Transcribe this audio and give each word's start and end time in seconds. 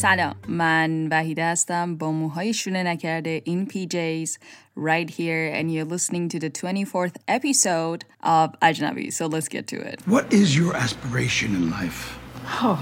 سلام 0.00 0.34
من 0.48 1.08
وحیده 1.10 1.44
هستم 1.44 1.96
با 1.96 2.12
موهای 2.12 2.54
شونه 2.54 2.82
نکرده 2.82 3.42
این 3.44 3.66
PJs 3.66 4.30
right 4.76 5.10
here 5.10 5.52
and 5.54 5.70
you're 5.72 5.90
listening 5.94 6.28
to 6.28 6.38
the 6.38 6.50
24th 6.50 7.16
episode 7.28 8.04
of 8.22 8.48
Ajnabi 8.60 9.12
so 9.12 9.26
let's 9.26 9.48
get 9.48 9.66
to 9.66 9.76
it 9.76 10.00
What 10.06 10.32
is 10.32 10.56
your 10.56 10.72
aspiration 10.76 11.54
in 11.54 11.70
life? 11.70 12.18
Oh, 12.62 12.78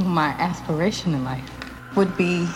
my 0.00 0.30
aspiration 0.50 1.14
in 1.14 1.24
life 1.24 1.48
would 1.96 2.16
be 2.16 2.46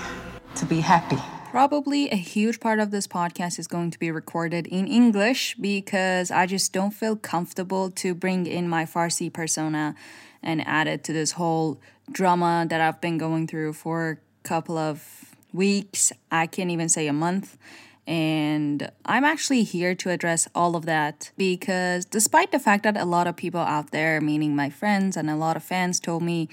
to 0.61 0.64
be 0.66 0.80
happy. 0.80 1.18
Probably 1.50 2.03
a 2.11 2.17
huge 2.17 2.58
part 2.61 2.79
of 2.81 2.90
this 2.90 3.07
podcast 3.07 3.58
is 3.58 3.67
going 3.67 3.90
to 3.93 3.99
be 3.99 4.11
recorded 4.11 4.67
in 4.67 4.85
English 4.89 5.40
because 5.61 6.31
I 6.31 6.46
just 6.46 6.72
don't 6.72 6.90
feel 7.03 7.17
comfortable 7.17 7.90
to 8.03 8.14
bring 8.14 8.46
in 8.46 8.68
my 8.68 8.85
Farsi 8.85 9.32
persona 9.32 9.94
and 10.43 10.67
add 10.67 10.86
it 10.89 11.04
to 11.04 11.13
this 11.13 11.32
whole 11.32 11.81
drama 12.11 12.65
that 12.69 12.81
I've 12.81 13.01
been 13.01 13.18
going 13.18 13.47
through 13.47 13.73
for 13.73 14.19
a 14.43 14.47
couple 14.47 14.77
of 14.77 15.36
weeks. 15.54 16.11
I 16.32 16.47
can't 16.47 16.71
even 16.71 16.89
say 16.89 17.07
a 17.07 17.13
month. 17.13 17.57
And 18.07 18.89
I'm 19.05 19.23
actually 19.23 19.63
here 19.63 19.93
to 19.95 20.09
address 20.09 20.47
all 20.55 20.75
of 20.75 20.85
that 20.85 21.32
because, 21.37 22.05
despite 22.05 22.51
the 22.51 22.57
fact 22.57 22.83
that 22.83 22.97
a 22.97 23.05
lot 23.05 23.27
of 23.27 23.35
people 23.35 23.61
out 23.61 23.91
there, 23.91 24.19
meaning 24.19 24.55
my 24.55 24.71
friends 24.71 25.15
and 25.15 25.29
a 25.29 25.35
lot 25.35 25.55
of 25.55 25.63
fans, 25.63 25.99
told 25.99 26.23
me 26.23 26.49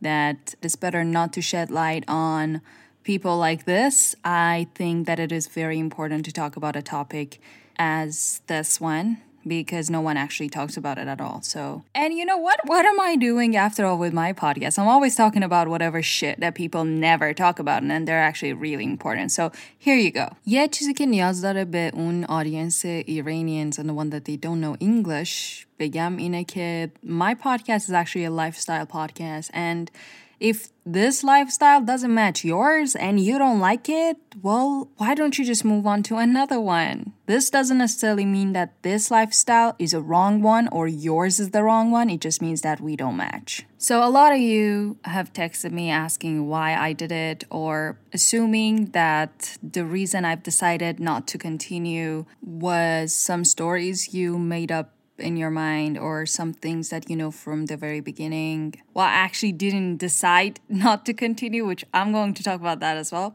that 0.00 0.54
it's 0.62 0.76
better 0.76 1.02
not 1.02 1.32
to 1.32 1.42
shed 1.42 1.70
light 1.70 2.04
on 2.06 2.60
people 3.02 3.36
like 3.36 3.64
this, 3.64 4.14
I 4.24 4.68
think 4.76 5.08
that 5.08 5.18
it 5.18 5.32
is 5.32 5.48
very 5.48 5.80
important 5.80 6.24
to 6.26 6.32
talk 6.32 6.54
about 6.54 6.76
a 6.76 6.82
topic 6.82 7.40
as 7.76 8.42
this 8.46 8.80
one 8.80 9.18
because 9.47 9.89
no 9.89 10.01
one 10.01 10.17
actually 10.17 10.49
talks 10.49 10.75
about 10.77 10.97
it 10.97 11.07
at 11.07 11.21
all. 11.21 11.41
So, 11.41 11.83
and 11.93 12.13
you 12.13 12.25
know 12.25 12.37
what? 12.37 12.59
What 12.65 12.85
am 12.85 12.99
I 12.99 13.15
doing 13.15 13.55
after 13.55 13.85
all 13.85 13.97
with 13.97 14.13
my 14.13 14.33
podcast? 14.33 14.79
I'm 14.79 14.87
always 14.87 15.15
talking 15.15 15.43
about 15.43 15.67
whatever 15.67 16.01
shit 16.01 16.39
that 16.39 16.55
people 16.55 16.83
never 16.83 17.33
talk 17.33 17.59
about 17.59 17.83
and 17.83 18.07
they're 18.07 18.21
actually 18.21 18.53
really 18.53 18.85
important. 18.85 19.31
So, 19.31 19.51
here 19.77 19.95
you 19.95 20.11
go. 20.11 20.35
یه 20.45 20.67
چیزی 20.67 20.93
که 20.93 21.05
نیاز 21.05 21.41
داره 21.41 21.65
به 21.65 21.91
اون 21.93 22.25
audience 22.25 22.85
Iranians 23.07 23.79
and 23.79 23.89
the 23.89 23.93
one 23.93 24.09
that 24.09 24.25
they 24.25 24.37
don't 24.37 24.61
know 24.61 24.75
English 24.79 25.65
بگم 25.79 26.17
اینه 26.17 26.43
که 26.43 26.91
my 27.03 27.35
podcast 27.35 27.89
is 27.89 27.93
actually 27.93 28.25
a 28.25 28.31
lifestyle 28.31 28.85
podcast 28.85 29.49
and 29.53 29.91
if 30.40 30.70
this 30.86 31.22
lifestyle 31.22 31.82
doesn't 31.82 32.12
match 32.12 32.44
yours 32.44 32.96
and 32.96 33.20
you 33.20 33.38
don't 33.38 33.60
like 33.60 33.88
it, 33.90 34.16
well, 34.40 34.88
why 34.96 35.14
don't 35.14 35.38
you 35.38 35.44
just 35.44 35.66
move 35.66 35.86
on 35.86 36.02
to 36.04 36.16
another 36.16 36.58
one? 36.58 37.12
This 37.26 37.50
doesn't 37.50 37.76
necessarily 37.76 38.24
mean 38.24 38.54
that 38.54 38.82
this 38.82 39.10
lifestyle 39.10 39.76
is 39.78 39.92
a 39.92 40.00
wrong 40.00 40.40
one 40.40 40.66
or 40.68 40.88
yours 40.88 41.38
is 41.38 41.50
the 41.50 41.62
wrong 41.62 41.90
one. 41.90 42.08
It 42.08 42.22
just 42.22 42.40
means 42.40 42.62
that 42.62 42.80
we 42.80 42.96
don't 42.96 43.18
match. 43.18 43.66
So, 43.76 44.02
a 44.02 44.08
lot 44.08 44.32
of 44.32 44.40
you 44.40 44.98
have 45.04 45.32
texted 45.32 45.72
me 45.72 45.90
asking 45.90 46.48
why 46.48 46.74
I 46.74 46.94
did 46.94 47.12
it 47.12 47.44
or 47.50 47.98
assuming 48.12 48.86
that 48.86 49.58
the 49.62 49.84
reason 49.84 50.24
I've 50.24 50.42
decided 50.42 50.98
not 51.00 51.28
to 51.28 51.38
continue 51.38 52.24
was 52.42 53.14
some 53.14 53.44
stories 53.44 54.12
you 54.14 54.38
made 54.38 54.72
up 54.72 54.94
in 55.20 55.36
your 55.36 55.50
mind 55.50 55.98
or 55.98 56.26
some 56.26 56.52
things 56.52 56.90
that 56.90 57.08
you 57.08 57.16
know 57.16 57.30
from 57.30 57.66
the 57.66 57.76
very 57.76 58.00
beginning. 58.00 58.74
Well, 58.94 59.06
I 59.06 59.12
actually 59.12 59.52
didn't 59.52 59.98
decide 59.98 60.60
not 60.68 61.06
to 61.06 61.14
continue, 61.14 61.66
which 61.66 61.84
I'm 61.94 62.12
going 62.12 62.34
to 62.34 62.42
talk 62.42 62.60
about 62.60 62.80
that 62.80 62.96
as 62.96 63.12
well. 63.12 63.34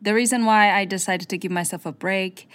The 0.00 0.14
reason 0.14 0.44
why 0.44 0.72
I 0.72 0.84
decided 0.84 1.28
to 1.30 1.38
give 1.38 1.50
myself 1.50 1.86
a 1.86 1.92
break, 1.92 2.48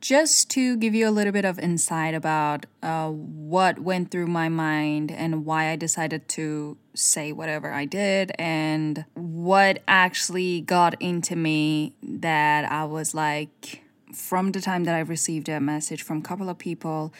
just 0.00 0.48
to 0.50 0.76
give 0.76 0.94
you 0.94 1.08
a 1.08 1.10
little 1.10 1.32
bit 1.32 1.44
of 1.44 1.58
insight 1.58 2.14
about 2.14 2.66
uh, 2.82 3.08
what 3.08 3.80
went 3.80 4.10
through 4.10 4.26
my 4.26 4.48
mind 4.48 5.10
and 5.10 5.44
why 5.44 5.70
I 5.70 5.76
decided 5.76 6.28
to 6.30 6.76
say 6.94 7.32
whatever 7.32 7.72
I 7.72 7.84
did 7.84 8.32
and 8.38 9.04
what 9.14 9.82
actually 9.88 10.60
got 10.60 11.00
into 11.00 11.34
me 11.34 11.94
that 12.02 12.70
I 12.70 12.84
was 12.84 13.14
like, 13.14 13.82
from 14.12 14.52
the 14.52 14.60
time 14.60 14.84
that 14.84 14.94
I 14.94 15.00
received 15.00 15.48
a 15.48 15.60
message 15.60 16.02
from 16.02 16.18
a 16.18 16.22
couple 16.22 16.48
of 16.48 16.58
people 16.58 17.12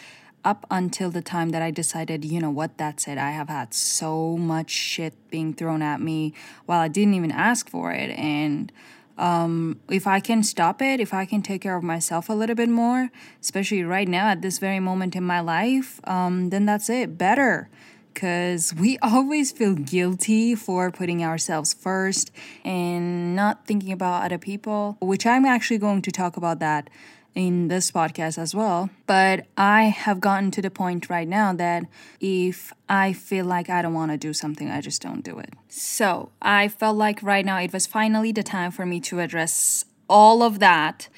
up 0.45 0.67
until 0.71 1.11
the 1.11 1.23
time 1.23 1.51
that 1.51 1.63
I 1.63 1.71
decided, 1.71 2.25
you 2.25 2.41
know 2.41 2.51
what, 2.51 2.79
that's 2.79 3.09
it. 3.09 3.19
I 3.19 3.31
have 3.31 3.49
had 3.49 3.75
so 3.75 4.37
much 4.37 4.71
shit 4.71 5.15
being 5.31 5.53
thrown 5.53 5.83
at 5.83 6.01
me 6.01 6.33
while 6.67 6.81
I 6.81 6.89
didn't 6.89 7.15
even 7.15 7.33
ask 7.33 7.69
for 7.69 7.93
it. 7.93 8.11
And 8.11 8.73
um, 9.19 9.81
if 9.91 10.07
I 10.07 10.21
can 10.21 10.43
stop 10.43 10.81
it, 10.81 11.01
if 11.01 11.13
I 11.13 11.25
can 11.25 11.43
take 11.43 11.63
care 11.63 11.77
of 11.77 11.83
myself 11.83 12.29
a 12.29 12.33
little 12.33 12.55
bit 12.55 12.69
more, 12.69 13.11
especially 13.41 13.83
right 13.83 14.09
now 14.09 14.29
at 14.29 14.43
this 14.43 14.59
very 14.59 14.81
moment 14.81 15.17
in 15.17 15.25
my 15.25 15.41
life, 15.41 16.01
um, 16.05 16.51
then 16.51 16.67
that's 16.67 16.89
it. 16.89 17.19
Better. 17.19 17.69
Because 18.15 18.73
we 18.75 18.97
always 19.03 19.51
feel 19.51 19.75
guilty 19.75 20.55
for 20.55 20.91
putting 20.93 21.25
ourselves 21.25 21.75
first 21.75 22.31
and 22.65 23.35
not 23.35 23.67
thinking 23.67 23.93
about 23.93 24.25
other 24.25 24.39
people, 24.39 24.97
which 25.01 25.27
I'm 25.27 25.45
actually 25.45 25.79
going 25.79 26.03
to 26.03 26.13
talk 26.13 26.37
about 26.37 26.61
that 26.61 26.89
in 27.35 27.69
this 27.69 27.91
podcast 27.91 28.39
as 28.39 28.55
well. 28.55 28.91
But 29.07 29.47
I 29.57 29.85
have 29.85 30.21
gotten 30.21 30.51
to 30.53 30.63
the 30.63 30.71
point 30.71 31.09
right 31.09 31.29
now 31.29 31.53
that 31.55 31.85
if 32.21 32.73
I 32.89 33.13
feel 33.13 33.47
like 33.47 33.71
I 33.71 33.83
don't 33.83 33.95
want 33.95 34.11
to 34.11 34.19
do 34.19 34.33
something, 34.33 34.71
I 34.71 34.81
just 34.81 35.01
don't 35.03 35.23
do 35.23 35.39
it. 35.39 35.55
So 35.69 36.31
I 36.43 36.69
felt 36.69 36.97
like 36.97 37.23
right 37.23 37.45
now 37.45 37.59
it 37.59 37.73
was 37.73 37.87
finally 37.87 38.33
the 38.33 38.43
time 38.43 38.71
for 38.71 38.85
me 38.87 39.01
to 39.01 39.21
address 39.21 39.85
all 40.09 40.43
of 40.43 40.59
that. 40.59 41.09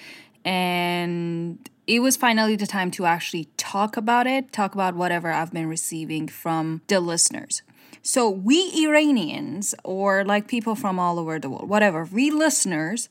And 0.44 1.69
it 1.87 2.00
was 2.00 2.16
finally 2.16 2.56
the 2.56 2.66
time 2.66 2.91
to 2.93 3.04
actually 3.06 3.49
talk 3.56 3.97
about 3.97 4.26
it, 4.26 4.53
talk 4.53 4.75
about 4.75 4.94
whatever 4.94 5.32
I've 5.32 5.53
been 5.53 5.69
receiving 5.69 6.28
from 6.28 6.82
the 6.87 7.00
listeners. 7.00 7.62
So, 8.03 8.31
we 8.31 8.72
Iranians, 8.87 9.75
or 9.84 10.25
like 10.25 10.49
people 10.49 10.75
from 10.75 10.99
all 10.99 11.19
over 11.19 11.38
the 11.38 11.50
world, 11.50 11.69
whatever, 11.69 12.04
we 12.04 12.31
listeners, 12.31 13.10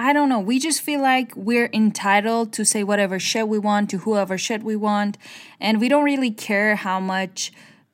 I 0.00 0.14
don't 0.14 0.30
know. 0.30 0.40
We 0.40 0.58
just 0.58 0.80
feel 0.80 1.02
like 1.02 1.36
we're 1.36 1.68
entitled 1.74 2.54
to 2.54 2.64
say 2.64 2.82
whatever 2.82 3.18
shit 3.18 3.46
we 3.46 3.58
want 3.58 3.90
to 3.90 3.98
whoever 3.98 4.38
shit 4.38 4.62
we 4.62 4.74
want. 4.74 5.18
And 5.60 5.78
we 5.78 5.90
don't 5.90 6.04
really 6.04 6.30
care 6.30 6.74
how 6.74 7.00
much 7.00 7.52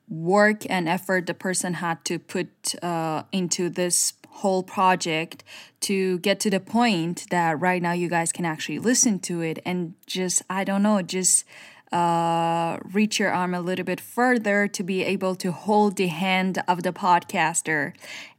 work 0.09 0.63
and 0.71 0.89
effort 0.89 1.27
the 1.27 1.35
person 1.35 1.75
had 1.75 2.05
to 2.05 2.21
put 2.21 2.81
uh, 2.81 3.25
into 3.33 3.69
this 3.69 4.13
whole 4.29 4.63
project 4.63 5.43
to 5.81 6.21
get 6.21 6.39
to 6.39 6.49
the 6.49 6.61
point 6.61 7.27
that 7.31 7.59
right 7.59 7.83
now 7.83 7.91
you 7.91 8.09
guys 8.09 8.31
can 8.31 8.45
actually 8.45 8.79
listen 8.79 9.19
to 9.19 9.41
it 9.41 9.59
and 9.67 9.95
just, 10.07 10.43
I 10.49 10.63
don't 10.63 10.85
know, 10.85 11.03
just 11.03 11.45
uh, 11.93 12.79
reach 12.93 13.19
your 13.19 13.31
arm 13.31 13.55
a 13.55 13.61
little 13.61 13.85
bit 13.85 14.01
further 14.01 14.67
to 14.69 14.83
be 14.83 15.05
able 15.05 15.35
to 15.37 15.53
hold 15.53 15.97
the 15.97 16.09
hand 16.09 16.63
of 16.67 16.83
the 16.83 16.93
podcaster 16.93 17.95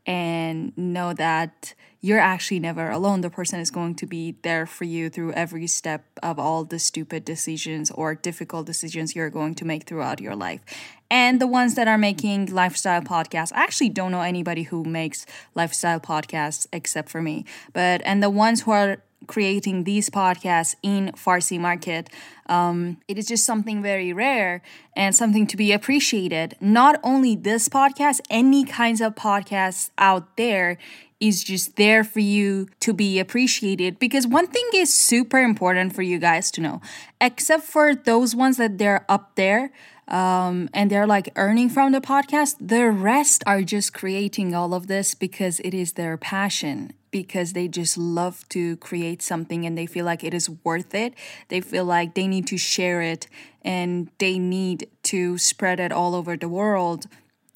and 0.06 0.78
know 0.78 1.14
that 1.14 1.74
you're 2.00 2.20
actually 2.20 2.60
never 2.60 2.90
alone. 2.90 3.22
The 3.22 3.30
person 3.30 3.60
is 3.60 3.72
going 3.72 3.96
to 3.96 4.06
be 4.06 4.36
there 4.44 4.66
for 4.66 4.84
you 4.84 5.10
through 5.10 5.34
every 5.34 5.68
step 5.68 6.06
of 6.22 6.38
all 6.38 6.64
the 6.64 6.80
stupid 6.80 7.26
decisions 7.26 7.90
or 7.92 8.16
difficult 8.16 8.66
decisions 8.66 9.16
you're 9.16 9.30
going 9.30 9.56
to 9.56 9.66
make 9.66 9.84
throughout 9.86 10.22
your 10.22 10.36
life. 10.36 10.62
And 11.10 11.42
the 11.42 11.48
ones 11.48 11.76
that 11.76 11.88
are 11.88 11.98
making 11.98 12.54
lifestyle 12.54 13.02
podcasts, 13.02 13.52
I 13.54 13.64
actually 13.64 13.90
don't 13.90 14.12
know 14.12 14.22
anybody 14.22 14.64
who 14.64 14.84
makes 14.84 15.26
lifestyle 15.56 16.00
podcasts 16.00 16.68
except 16.72 17.10
for 17.10 17.22
me. 17.22 17.46
But, 17.74 18.02
and 18.06 18.22
the 18.22 18.30
ones 18.30 18.62
who 18.62 18.72
are 18.72 18.98
creating 19.26 19.84
these 19.84 20.10
podcasts 20.10 20.76
in 20.84 21.12
Farsi 21.14 21.60
market, 21.60 22.10
um, 22.48 22.98
it 23.08 23.18
is 23.18 23.26
just 23.26 23.46
something 23.46 23.82
very 23.82 24.14
rare 24.14 24.62
and 24.96 25.16
something 25.16 25.48
to 25.48 25.58
be 25.58 25.72
appreciated. 25.72 26.56
Not 26.62 27.00
only 27.04 27.36
this 27.36 27.68
podcast, 27.68 28.22
any 28.30 28.64
kinds 28.64 29.02
of 29.02 29.16
podcasts 29.16 29.90
out 29.98 30.38
there 30.38 30.78
is 31.20 31.44
just 31.44 31.78
there 31.78 32.04
for 32.04 32.20
you 32.20 32.68
to 32.80 32.94
be 32.94 33.20
appreciated 33.20 33.98
because 33.98 34.28
one 34.28 34.48
thing 34.48 34.68
is 34.76 34.94
super 34.94 35.40
important 35.40 35.96
for 35.96 36.04
you 36.04 36.20
guys 36.20 36.52
to 36.52 36.62
know 36.62 36.80
except 37.20 37.64
for 37.64 37.96
those 37.96 38.36
ones 38.36 38.58
that 38.58 38.78
they're 38.78 39.04
up 39.10 39.32
there 39.36 39.72
um, 40.08 40.70
and 40.74 40.90
they're 40.90 41.08
like 41.08 41.30
earning 41.36 41.70
from 41.70 41.92
the 41.92 42.02
podcast. 42.02 42.56
The 42.60 42.90
rest 42.90 43.44
are 43.46 43.62
just 43.62 43.94
creating 43.94 44.56
all 44.56 44.74
of 44.74 44.88
this 44.88 45.14
because 45.14 45.60
it 45.62 45.74
is 45.74 45.94
their 45.94 46.18
passion 46.18 46.94
because 47.12 47.54
they 47.54 47.68
just 47.68 47.98
love 47.98 48.48
to 48.50 48.78
create 48.78 49.22
something 49.22 49.66
and 49.66 49.78
they 49.78 49.86
feel 49.86 50.06
like 50.06 50.24
it 50.24 50.34
is 50.34 50.50
worth 50.64 50.94
it. 50.94 51.14
They 51.48 51.62
feel 51.62 51.86
like 51.86 52.14
they 52.14 52.28
need 52.28 52.48
to 52.48 52.58
share 52.58 53.02
it 53.02 53.28
and 53.62 54.10
they 54.20 54.40
need 54.40 54.90
to 55.04 55.38
spread 55.38 55.80
it 55.80 55.92
all 55.92 56.16
over 56.16 56.38
the 56.38 56.50
world 56.50 57.08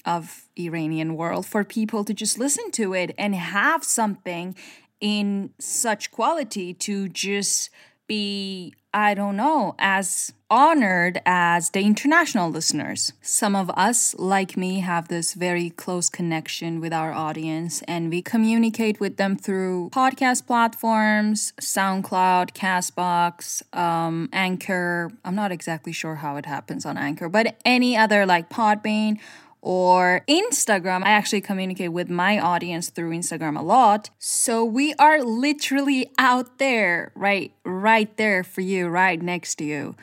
of 0.05 0.47
Iranian 0.57 1.15
world 1.15 1.45
for 1.45 1.63
people 1.63 2.03
to 2.03 2.13
just 2.13 2.39
listen 2.39 2.71
to 2.71 2.93
it 2.93 3.13
and 3.17 3.35
have 3.35 3.83
something 3.83 4.55
in 4.99 5.51
such 5.59 6.11
quality 6.11 6.73
to 6.73 7.07
just 7.09 7.69
be 8.11 8.73
I 8.93 9.13
don't 9.13 9.37
know 9.37 9.73
as 9.79 10.33
honored 10.49 11.21
as 11.25 11.69
the 11.69 11.79
international 11.79 12.49
listeners. 12.49 13.13
Some 13.21 13.55
of 13.55 13.69
us 13.69 14.13
like 14.19 14.57
me 14.57 14.81
have 14.81 15.07
this 15.07 15.33
very 15.33 15.69
close 15.69 16.09
connection 16.09 16.81
with 16.81 16.91
our 16.91 17.13
audience 17.13 17.81
and 17.83 18.09
we 18.09 18.21
communicate 18.21 18.99
with 18.99 19.15
them 19.15 19.37
through 19.37 19.91
podcast 19.93 20.45
platforms, 20.45 21.53
SoundCloud, 21.61 22.51
Castbox, 22.51 23.63
um, 23.73 24.27
Anchor. 24.33 25.09
I'm 25.23 25.35
not 25.35 25.53
exactly 25.53 25.93
sure 25.93 26.15
how 26.15 26.35
it 26.35 26.45
happens 26.45 26.85
on 26.85 26.97
Anchor, 26.97 27.29
but 27.29 27.55
any 27.63 27.95
other 27.95 28.25
like 28.25 28.49
Podbean 28.49 29.19
or 29.61 30.23
Instagram. 30.27 31.03
I 31.03 31.11
actually 31.11 31.41
communicate 31.41 31.91
with 31.91 32.09
my 32.09 32.39
audience 32.39 32.89
through 32.89 33.11
Instagram 33.11 33.57
a 33.57 33.61
lot. 33.61 34.09
So 34.17 34.65
we 34.65 34.93
are 34.95 35.23
literally 35.23 36.11
out 36.17 36.57
there, 36.57 37.11
right, 37.15 37.53
right 37.63 38.15
there 38.17 38.43
for 38.43 38.61
you, 38.61 38.87
right 38.87 39.21
next 39.21 39.55
to 39.55 39.63
you. 39.63 39.95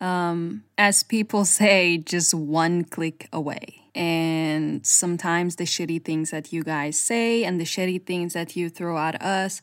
Um, 0.00 0.64
as 0.78 1.02
people 1.02 1.44
say, 1.60 1.98
just 1.98 2.34
one 2.34 2.84
click 2.84 3.28
away. 3.32 3.82
And 3.94 4.86
sometimes 4.86 5.56
the 5.56 5.64
shitty 5.64 6.02
things 6.02 6.30
that 6.30 6.50
you 6.50 6.64
guys 6.64 6.98
say 6.98 7.44
and 7.44 7.60
the 7.60 7.64
shitty 7.64 8.06
things 8.06 8.32
that 8.32 8.56
you 8.56 8.70
throw 8.70 8.96
at 8.96 9.20
us, 9.20 9.60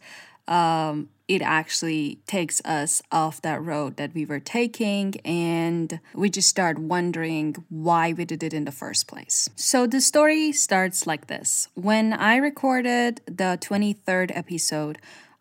um, 0.48 1.10
it 1.30 1.44
actually 1.44 2.18
takes 2.26 2.60
us 2.66 3.04
off 3.12 3.40
that 3.44 3.64
road 3.64 3.98
that 3.98 4.14
we 4.16 4.26
were 4.26 4.40
taking 4.40 5.14
and 5.24 6.00
we 6.16 6.28
just 6.28 6.50
start 6.50 6.80
wondering 6.80 7.56
why 7.70 8.12
we 8.14 8.26
did 8.26 8.42
it 8.42 8.54
in 8.54 8.66
the 8.66 8.72
first 8.72 9.08
place. 9.08 9.48
So 9.56 9.86
the 9.86 10.02
story 10.02 10.52
starts 10.52 11.06
like 11.06 11.28
this. 11.28 11.70
When 11.76 12.14
I 12.14 12.38
recorded 12.38 13.22
the 13.28 13.60
23rd 13.62 14.36
episode 14.36 14.98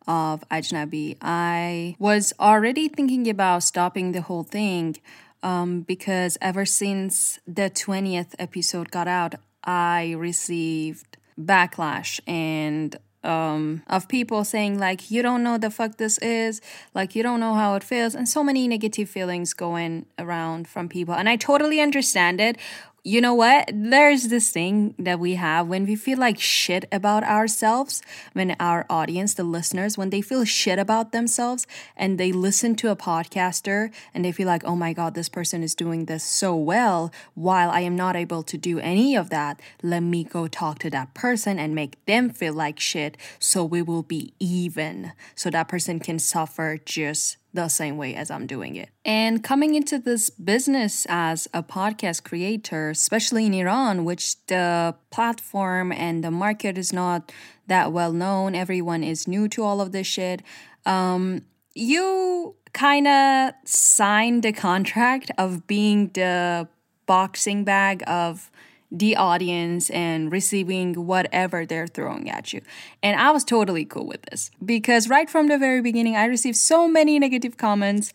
of 0.06 0.44
Ajnabi, 0.50 1.17
I 1.23 1.96
was 1.99 2.35
already 2.38 2.88
thinking 2.88 3.29
about 3.29 3.62
stopping 3.62 4.12
the 4.12 4.20
whole 4.20 4.44
thing 4.44 4.96
um, 5.43 5.81
because 5.81 6.37
ever 6.43 6.67
since 6.67 7.38
the 7.46 7.70
20th 7.70 8.35
episode 8.38 8.90
got 8.90 9.08
out, 9.08 9.37
I 9.64 10.12
received 10.19 11.17
backlash 11.40 12.20
and 12.26 12.96
um, 13.29 13.83
of 13.87 14.09
people 14.09 14.43
saying 14.45 14.79
like 14.79 15.11
you 15.11 15.23
don't 15.23 15.43
know 15.43 15.59
the 15.59 15.71
fuck 15.71 15.99
this 15.99 16.19
is. 16.19 16.61
Like 16.95 17.15
you 17.15 17.23
don't 17.23 17.41
know 17.41 17.55
how 17.55 17.75
it 17.75 17.85
feels. 17.85 18.15
And 18.15 18.29
so 18.29 18.43
many 18.43 18.67
negative 18.67 19.09
feelings 19.09 19.53
going 19.55 20.07
around 20.19 20.67
from 20.67 20.89
people. 20.89 21.15
And 21.15 21.29
i 21.29 21.37
totally 21.37 21.81
understand 21.81 22.41
it 22.41 22.57
you 23.05 23.21
know 23.21 23.33
what? 23.33 23.71
There's 23.73 24.29
this 24.29 24.50
thing 24.50 24.95
that 24.99 25.19
we 25.19 25.35
have 25.35 25.67
when 25.69 25.87
we 25.87 25.97
feel 25.97 26.19
like 26.19 26.39
shit 26.39 26.87
about 26.91 27.25
ourselves, 27.25 28.03
when 28.33 28.56
our 28.59 28.85
audience, 28.91 29.35
the 29.35 29.45
listeners, 29.45 29.97
when 29.97 30.11
they 30.11 30.21
feel 30.21 30.45
shit 30.45 30.79
about 30.79 31.12
themselves 31.12 31.67
and 31.97 32.19
they 32.19 32.33
listen 32.33 32.75
to 32.77 32.91
a 32.91 32.97
podcaster 32.97 33.93
and 34.12 34.25
they 34.25 34.33
feel 34.33 34.47
like, 34.47 34.65
oh 34.65 34.77
my 34.77 34.93
God, 34.93 35.15
this 35.15 35.29
person 35.29 35.62
is 35.62 35.75
doing 35.75 36.05
this 36.05 36.25
so 36.25 36.55
well, 36.56 37.12
while 37.35 37.71
I 37.71 37.81
am 37.81 37.97
not 37.97 38.17
able 38.17 38.43
to 38.43 38.59
do 38.59 38.79
any 38.81 39.17
of 39.17 39.31
that, 39.31 39.61
let 39.83 40.00
me 40.00 40.25
go 40.25 40.49
talk 40.49 40.79
to 40.81 40.91
that 40.91 41.15
person 41.15 41.59
and 41.59 41.75
make 41.75 42.05
them 42.06 42.31
feel 42.31 42.53
like 42.53 42.81
shit 42.81 43.17
so 43.39 43.65
we 43.65 43.81
will 43.81 44.03
be 44.03 44.35
even. 44.41 45.12
So 45.35 45.50
that 45.50 45.69
person 45.69 46.00
can 46.00 46.19
suffer 46.19 46.79
just 46.85 47.37
the 47.59 47.69
same 47.69 47.97
way 47.97 48.15
as 48.15 48.31
I'm 48.31 48.47
doing 48.47 48.77
it. 48.77 48.89
And 49.05 49.43
coming 49.43 49.75
into 49.75 49.99
this 49.99 50.31
business 50.31 51.07
as 51.09 51.49
a 51.53 51.63
podcast 51.63 52.23
creator, 52.23 52.91
especially 52.91 53.47
in 53.47 53.55
Iran, 53.55 54.05
which 54.05 54.25
the 54.47 54.95
platform 55.11 55.91
and 55.91 56.23
the 56.23 56.31
market 56.31 56.79
is 56.79 56.93
not 56.93 57.33
that 57.67 57.93
well 57.93 58.13
known, 58.13 58.55
everyone 58.55 59.03
is 59.03 59.27
new 59.27 59.49
to 59.49 59.65
all 59.65 59.81
of 59.81 59.91
this 59.91 60.07
shit. 60.07 60.43
Um, 60.87 61.43
you 61.75 62.55
kind 62.73 63.09
of 63.09 63.55
signed 63.65 64.43
the 64.45 64.53
contract 64.53 65.31
of 65.37 65.67
being 65.67 66.11
the 66.15 66.69
boxing 67.07 67.65
bag 67.65 68.05
of 68.07 68.51
the 68.90 69.17
audience 69.17 69.90
and 69.90 70.32
receiving 70.32 71.06
whatever 71.06 71.67
they're 71.67 71.87
throwing 71.87 72.31
at 72.31 72.52
you. 72.52 72.62
And 73.02 73.20
I 73.20 73.31
was 73.31 73.44
totally 73.44 73.85
cool 73.85 74.06
with 74.06 74.23
this 74.23 74.50
because 74.64 75.08
right 75.08 75.29
from 75.29 75.49
the 75.49 75.58
very 75.58 75.82
beginning, 75.82 76.17
I 76.17 76.25
received 76.25 76.56
so 76.56 76.88
many 76.88 77.19
negative 77.19 77.56
comments. 77.56 78.12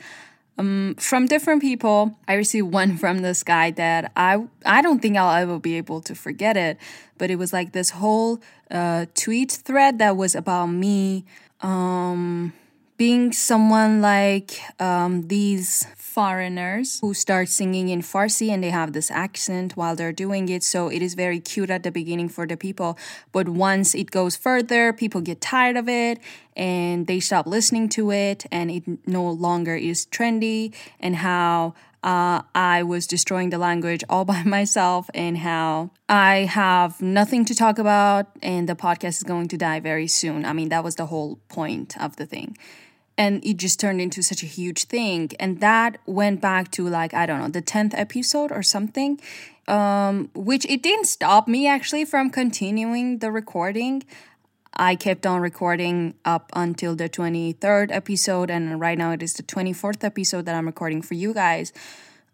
Um, 0.56 0.94
from 1.00 1.26
different 1.26 1.64
people. 1.64 2.16
I 2.28 2.36
received 2.36 2.72
one 2.72 2.96
from 3.02 3.24
this 3.24 3.42
guy 3.42 3.72
that 3.72 4.12
I 4.16 4.46
I 4.64 4.84
don't 4.84 5.02
think 5.02 5.18
I'll 5.18 5.36
ever 5.36 5.58
be 5.58 5.78
able 5.78 6.00
to 6.02 6.14
forget 6.14 6.56
it, 6.56 6.78
but 7.18 7.32
it 7.32 7.38
was 7.38 7.52
like 7.54 7.72
this 7.72 7.90
whole 7.90 8.40
uh, 8.70 9.08
tweet 9.16 9.52
thread 9.52 9.98
that 9.98 10.16
was 10.16 10.36
about 10.36 10.68
me 10.68 11.26
um, 11.62 12.54
being 12.98 13.32
someone 13.32 14.02
like 14.02 14.60
um, 14.80 15.28
these 15.28 15.88
foreigners 16.14 17.00
who 17.02 17.14
start 17.14 17.50
singing 17.50 17.90
in 17.90 18.02
Farsi 18.02 18.50
and 18.50 18.64
they 18.64 18.70
have 18.70 18.94
this 18.94 19.10
accent 19.10 19.76
while 19.76 19.96
they're 19.96 20.14
doing 20.14 20.48
it. 20.48 20.64
So 20.64 20.90
it 20.90 21.02
is 21.02 21.16
very 21.16 21.40
cute 21.40 21.72
at 21.72 21.82
the 21.82 21.92
beginning 21.92 22.30
for 22.30 22.46
the 22.46 22.56
people. 22.56 22.98
But 23.32 23.50
once 23.50 23.96
it 23.96 24.12
goes 24.12 24.36
further, 24.36 24.94
people 24.94 25.22
get 25.22 25.42
tired 25.42 25.76
of 25.76 25.90
it 25.90 26.20
and 26.56 27.08
they 27.08 27.20
stop 27.20 27.48
listening 27.48 27.90
to 27.98 28.12
it 28.12 28.46
and 28.52 28.70
it 28.70 28.84
no 29.08 29.28
longer 29.28 29.76
is 29.76 30.06
trendy. 30.06 30.76
And 31.00 31.16
how 31.16 31.74
uh, 32.04 32.42
I 32.54 32.84
was 32.84 33.08
destroying 33.08 33.50
the 33.50 33.58
language 33.58 34.04
all 34.08 34.26
by 34.34 34.44
myself, 34.44 35.10
and 35.14 35.38
how 35.38 35.92
I 36.10 36.50
have 36.52 37.02
nothing 37.02 37.46
to 37.46 37.56
talk 37.56 37.80
about, 37.80 38.28
and 38.42 38.68
the 38.68 38.76
podcast 38.76 39.16
is 39.20 39.24
going 39.24 39.48
to 39.48 39.58
die 39.58 39.80
very 39.80 40.08
soon. 40.08 40.44
I 40.44 40.52
mean, 40.52 40.68
that 40.70 40.84
was 40.84 40.96
the 40.96 41.06
whole 41.06 41.40
point 41.48 41.96
of 41.98 42.18
the 42.18 42.26
thing 42.26 42.58
and 43.18 43.46
it 43.46 43.58
just 43.58 43.80
turned 43.80 44.02
into 44.02 44.22
such 44.22 44.44
a 44.44 44.48
huge 44.48 44.86
thing. 44.86 45.32
And 45.40 45.60
that 45.60 46.00
went 46.06 46.42
back 46.42 46.72
to 46.72 46.88
like 46.88 47.14
i 47.14 47.26
don't 47.26 47.40
know 47.40 47.48
the 47.48 47.62
10th 47.62 47.94
episode 47.96 48.52
or 48.52 48.64
something 48.64 49.20
um, 49.68 50.30
which 50.34 50.66
it 50.66 50.82
didn't 50.82 51.06
stop 51.06 51.48
me 51.48 51.68
actually 51.68 52.06
from 52.06 52.30
continuing 52.30 53.20
the 53.20 53.32
recording. 53.32 54.04
I 54.76 54.96
kept 54.96 55.26
on 55.26 55.40
recording 55.40 56.16
up 56.26 56.50
until 56.56 56.96
the 56.96 57.08
23rd 57.08 57.92
episode 57.92 58.50
and 58.50 58.80
right 58.80 58.98
now 58.98 59.12
it 59.12 59.22
is 59.22 59.34
the 59.34 59.44
24th 59.44 60.04
episode 60.04 60.46
that 60.46 60.56
i'm 60.56 60.66
recording 60.66 61.02
for 61.02 61.14
you 61.14 61.34
guys 61.34 61.72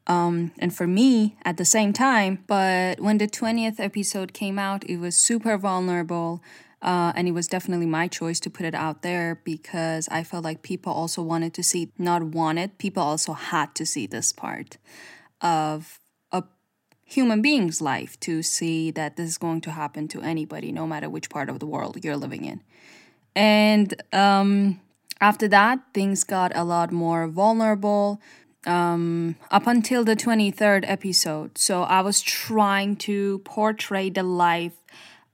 um, 0.07 0.53
and 0.57 0.73
for 0.73 0.87
me 0.87 1.35
at 1.43 1.57
the 1.57 1.65
same 1.65 1.91
time. 1.91 2.43
But 2.47 3.01
when 3.01 3.17
the 3.17 3.27
20th 3.27 3.79
episode 3.79 4.33
came 4.33 4.57
out 4.57 4.83
it 4.85 4.97
was 4.97 5.17
super 5.17 5.57
vulnerable 5.57 6.41
uh, 6.81 7.11
and 7.15 7.27
it 7.27 7.31
was 7.31 7.47
definitely 7.47 7.85
my 7.85 8.07
choice 8.07 8.39
to 8.39 8.49
put 8.49 8.65
it 8.65 8.73
out 8.73 9.01
there 9.01 9.41
because 9.43 10.07
I 10.09 10.23
felt 10.23 10.43
like 10.43 10.61
people 10.61 10.93
also 10.93 11.21
wanted 11.21 11.53
to 11.55 11.63
see, 11.63 11.91
not 11.97 12.23
wanted, 12.23 12.77
people 12.77 13.03
also 13.03 13.33
had 13.33 13.75
to 13.75 13.85
see 13.85 14.07
this 14.07 14.31
part 14.31 14.77
of 15.41 15.99
a 16.31 16.43
human 17.05 17.41
being's 17.41 17.81
life 17.81 18.19
to 18.21 18.41
see 18.41 18.91
that 18.91 19.17
this 19.17 19.29
is 19.29 19.37
going 19.37 19.61
to 19.61 19.71
happen 19.71 20.07
to 20.09 20.21
anybody, 20.21 20.71
no 20.71 20.87
matter 20.87 21.09
which 21.09 21.29
part 21.29 21.49
of 21.49 21.59
the 21.59 21.65
world 21.65 22.03
you're 22.03 22.17
living 22.17 22.45
in. 22.45 22.61
And 23.35 24.01
um, 24.13 24.79
after 25.19 25.47
that, 25.49 25.79
things 25.93 26.23
got 26.23 26.55
a 26.55 26.63
lot 26.63 26.91
more 26.91 27.27
vulnerable 27.27 28.21
um, 28.65 29.35
up 29.51 29.67
until 29.67 30.03
the 30.03 30.15
23rd 30.15 30.83
episode. 30.87 31.57
So 31.57 31.83
I 31.83 32.01
was 32.01 32.21
trying 32.21 32.95
to 32.97 33.39
portray 33.39 34.09
the 34.09 34.23
life 34.23 34.78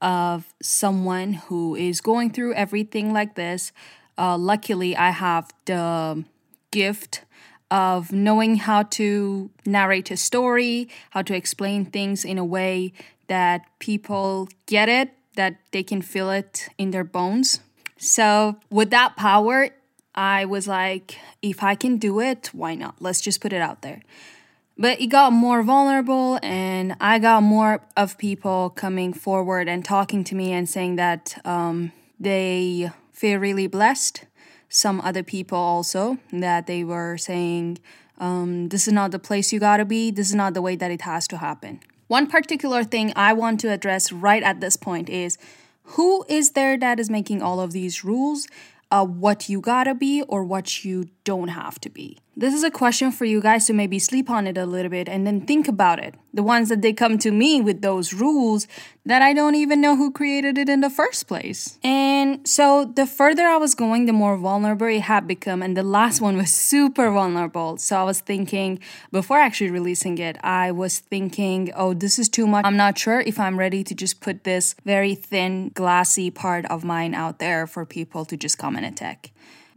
of 0.00 0.54
someone 0.62 1.34
who 1.34 1.74
is 1.74 2.00
going 2.00 2.30
through 2.30 2.54
everything 2.54 3.12
like 3.12 3.34
this. 3.34 3.72
Uh, 4.18 4.36
luckily, 4.36 4.96
I 4.96 5.10
have 5.10 5.50
the 5.64 6.24
gift 6.70 7.22
of 7.70 8.12
knowing 8.12 8.56
how 8.56 8.84
to 8.84 9.50
narrate 9.64 10.10
a 10.10 10.16
story, 10.16 10.88
how 11.10 11.22
to 11.22 11.34
explain 11.34 11.84
things 11.84 12.24
in 12.24 12.38
a 12.38 12.44
way 12.44 12.92
that 13.26 13.66
people 13.78 14.48
get 14.66 14.88
it, 14.88 15.10
that 15.34 15.56
they 15.72 15.82
can 15.82 16.00
feel 16.00 16.30
it 16.30 16.68
in 16.78 16.90
their 16.92 17.04
bones. 17.04 17.60
So, 17.98 18.56
with 18.70 18.90
that 18.90 19.16
power, 19.16 19.70
I 20.14 20.44
was 20.44 20.68
like, 20.68 21.18
if 21.42 21.62
I 21.62 21.74
can 21.74 21.98
do 21.98 22.20
it, 22.20 22.50
why 22.52 22.74
not? 22.74 22.96
Let's 23.00 23.20
just 23.20 23.40
put 23.40 23.52
it 23.52 23.60
out 23.60 23.82
there. 23.82 24.02
But 24.78 25.00
it 25.00 25.06
got 25.06 25.32
more 25.32 25.62
vulnerable, 25.62 26.38
and 26.42 26.96
I 27.00 27.18
got 27.18 27.42
more 27.42 27.80
of 27.96 28.18
people 28.18 28.68
coming 28.70 29.14
forward 29.14 29.68
and 29.68 29.82
talking 29.82 30.22
to 30.24 30.34
me 30.34 30.52
and 30.52 30.68
saying 30.68 30.96
that 30.96 31.40
um, 31.46 31.92
they 32.20 32.90
feel 33.10 33.38
really 33.38 33.68
blessed. 33.68 34.26
Some 34.68 35.00
other 35.00 35.22
people 35.22 35.56
also 35.56 36.18
that 36.30 36.66
they 36.66 36.84
were 36.84 37.16
saying, 37.16 37.78
um, 38.18 38.68
This 38.68 38.86
is 38.86 38.92
not 38.92 39.12
the 39.12 39.18
place 39.18 39.50
you 39.50 39.60
gotta 39.60 39.86
be, 39.86 40.10
this 40.10 40.28
is 40.28 40.34
not 40.34 40.52
the 40.52 40.60
way 40.60 40.76
that 40.76 40.90
it 40.90 41.02
has 41.02 41.26
to 41.28 41.38
happen. 41.38 41.80
One 42.08 42.26
particular 42.26 42.84
thing 42.84 43.14
I 43.16 43.32
want 43.32 43.60
to 43.60 43.72
address 43.72 44.12
right 44.12 44.42
at 44.42 44.60
this 44.60 44.76
point 44.76 45.08
is 45.08 45.38
who 45.94 46.24
is 46.28 46.50
there 46.50 46.76
that 46.78 47.00
is 47.00 47.08
making 47.08 47.40
all 47.40 47.60
of 47.60 47.72
these 47.72 48.04
rules? 48.04 48.46
Uh, 48.90 49.06
what 49.06 49.48
you 49.48 49.60
gotta 49.60 49.94
be 49.94 50.22
or 50.22 50.44
what 50.44 50.84
you 50.84 51.08
don't 51.24 51.48
have 51.48 51.80
to 51.80 51.88
be. 51.88 52.18
This 52.38 52.52
is 52.52 52.62
a 52.62 52.70
question 52.70 53.12
for 53.12 53.24
you 53.24 53.40
guys 53.40 53.64
to 53.64 53.72
maybe 53.72 53.98
sleep 53.98 54.28
on 54.28 54.46
it 54.46 54.58
a 54.58 54.66
little 54.66 54.90
bit 54.90 55.08
and 55.08 55.26
then 55.26 55.46
think 55.46 55.68
about 55.68 55.98
it. 55.98 56.14
The 56.34 56.42
ones 56.42 56.68
that 56.68 56.82
they 56.82 56.92
come 56.92 57.16
to 57.16 57.30
me 57.30 57.62
with 57.62 57.80
those 57.80 58.12
rules 58.12 58.68
that 59.06 59.22
I 59.22 59.32
don't 59.32 59.54
even 59.54 59.80
know 59.80 59.96
who 59.96 60.12
created 60.12 60.58
it 60.58 60.68
in 60.68 60.82
the 60.82 60.90
first 60.90 61.28
place. 61.28 61.78
And 61.82 62.46
so 62.46 62.84
the 62.84 63.06
further 63.06 63.46
I 63.46 63.56
was 63.56 63.74
going, 63.74 64.04
the 64.04 64.12
more 64.12 64.36
vulnerable 64.36 64.86
it 64.86 65.00
had 65.00 65.26
become. 65.26 65.62
And 65.62 65.74
the 65.74 65.82
last 65.82 66.20
one 66.20 66.36
was 66.36 66.52
super 66.52 67.10
vulnerable. 67.10 67.78
So 67.78 67.96
I 67.96 68.02
was 68.02 68.20
thinking, 68.20 68.80
before 69.10 69.38
actually 69.38 69.70
releasing 69.70 70.18
it, 70.18 70.36
I 70.44 70.72
was 70.72 70.98
thinking, 70.98 71.72
oh, 71.74 71.94
this 71.94 72.18
is 72.18 72.28
too 72.28 72.46
much. 72.46 72.66
I'm 72.66 72.76
not 72.76 72.98
sure 72.98 73.20
if 73.20 73.40
I'm 73.40 73.58
ready 73.58 73.82
to 73.84 73.94
just 73.94 74.20
put 74.20 74.44
this 74.44 74.76
very 74.84 75.14
thin, 75.14 75.70
glassy 75.70 76.30
part 76.30 76.66
of 76.66 76.84
mine 76.84 77.14
out 77.14 77.38
there 77.38 77.66
for 77.66 77.86
people 77.86 78.26
to 78.26 78.36
just 78.36 78.58
come 78.58 78.76
and 78.76 78.84
attack. 78.84 79.32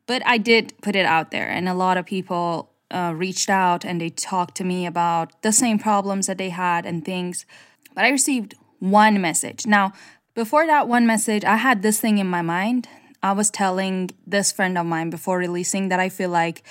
But 0.10 0.26
I 0.26 0.40
did 0.40 0.74
put 0.82 0.96
it 0.96 1.06
out 1.06 1.30
there, 1.30 1.48
and 1.48 1.70
a 1.70 1.76
lot 1.76 1.96
of 1.96 2.04
people 2.08 2.72
uh, 2.90 3.14
reached 3.16 3.48
out 3.48 3.86
and 3.86 4.02
they 4.02 4.10
talked 4.10 4.56
to 4.58 4.64
me 4.64 4.88
about 4.88 5.44
the 5.44 5.52
same 5.52 5.78
problems 5.78 6.26
that 6.26 6.40
they 6.40 6.50
had 6.50 6.84
and 6.84 7.06
things. 7.06 7.46
but 7.94 8.06
I 8.06 8.10
received 8.10 8.56
one 8.80 9.22
message. 9.22 9.68
Now, 9.68 9.94
before 10.34 10.66
that 10.66 10.88
one 10.88 11.06
message, 11.06 11.46
I 11.46 11.58
had 11.58 11.84
this 11.84 12.00
thing 12.00 12.18
in 12.18 12.26
my 12.26 12.42
mind. 12.42 12.88
I 13.22 13.34
was 13.34 13.52
telling 13.52 14.10
this 14.26 14.52
friend 14.52 14.80
of 14.80 14.88
mine 14.88 15.12
before 15.12 15.38
releasing 15.38 15.90
that 15.90 16.00
I 16.00 16.10
feel 16.10 16.32
like 16.32 16.64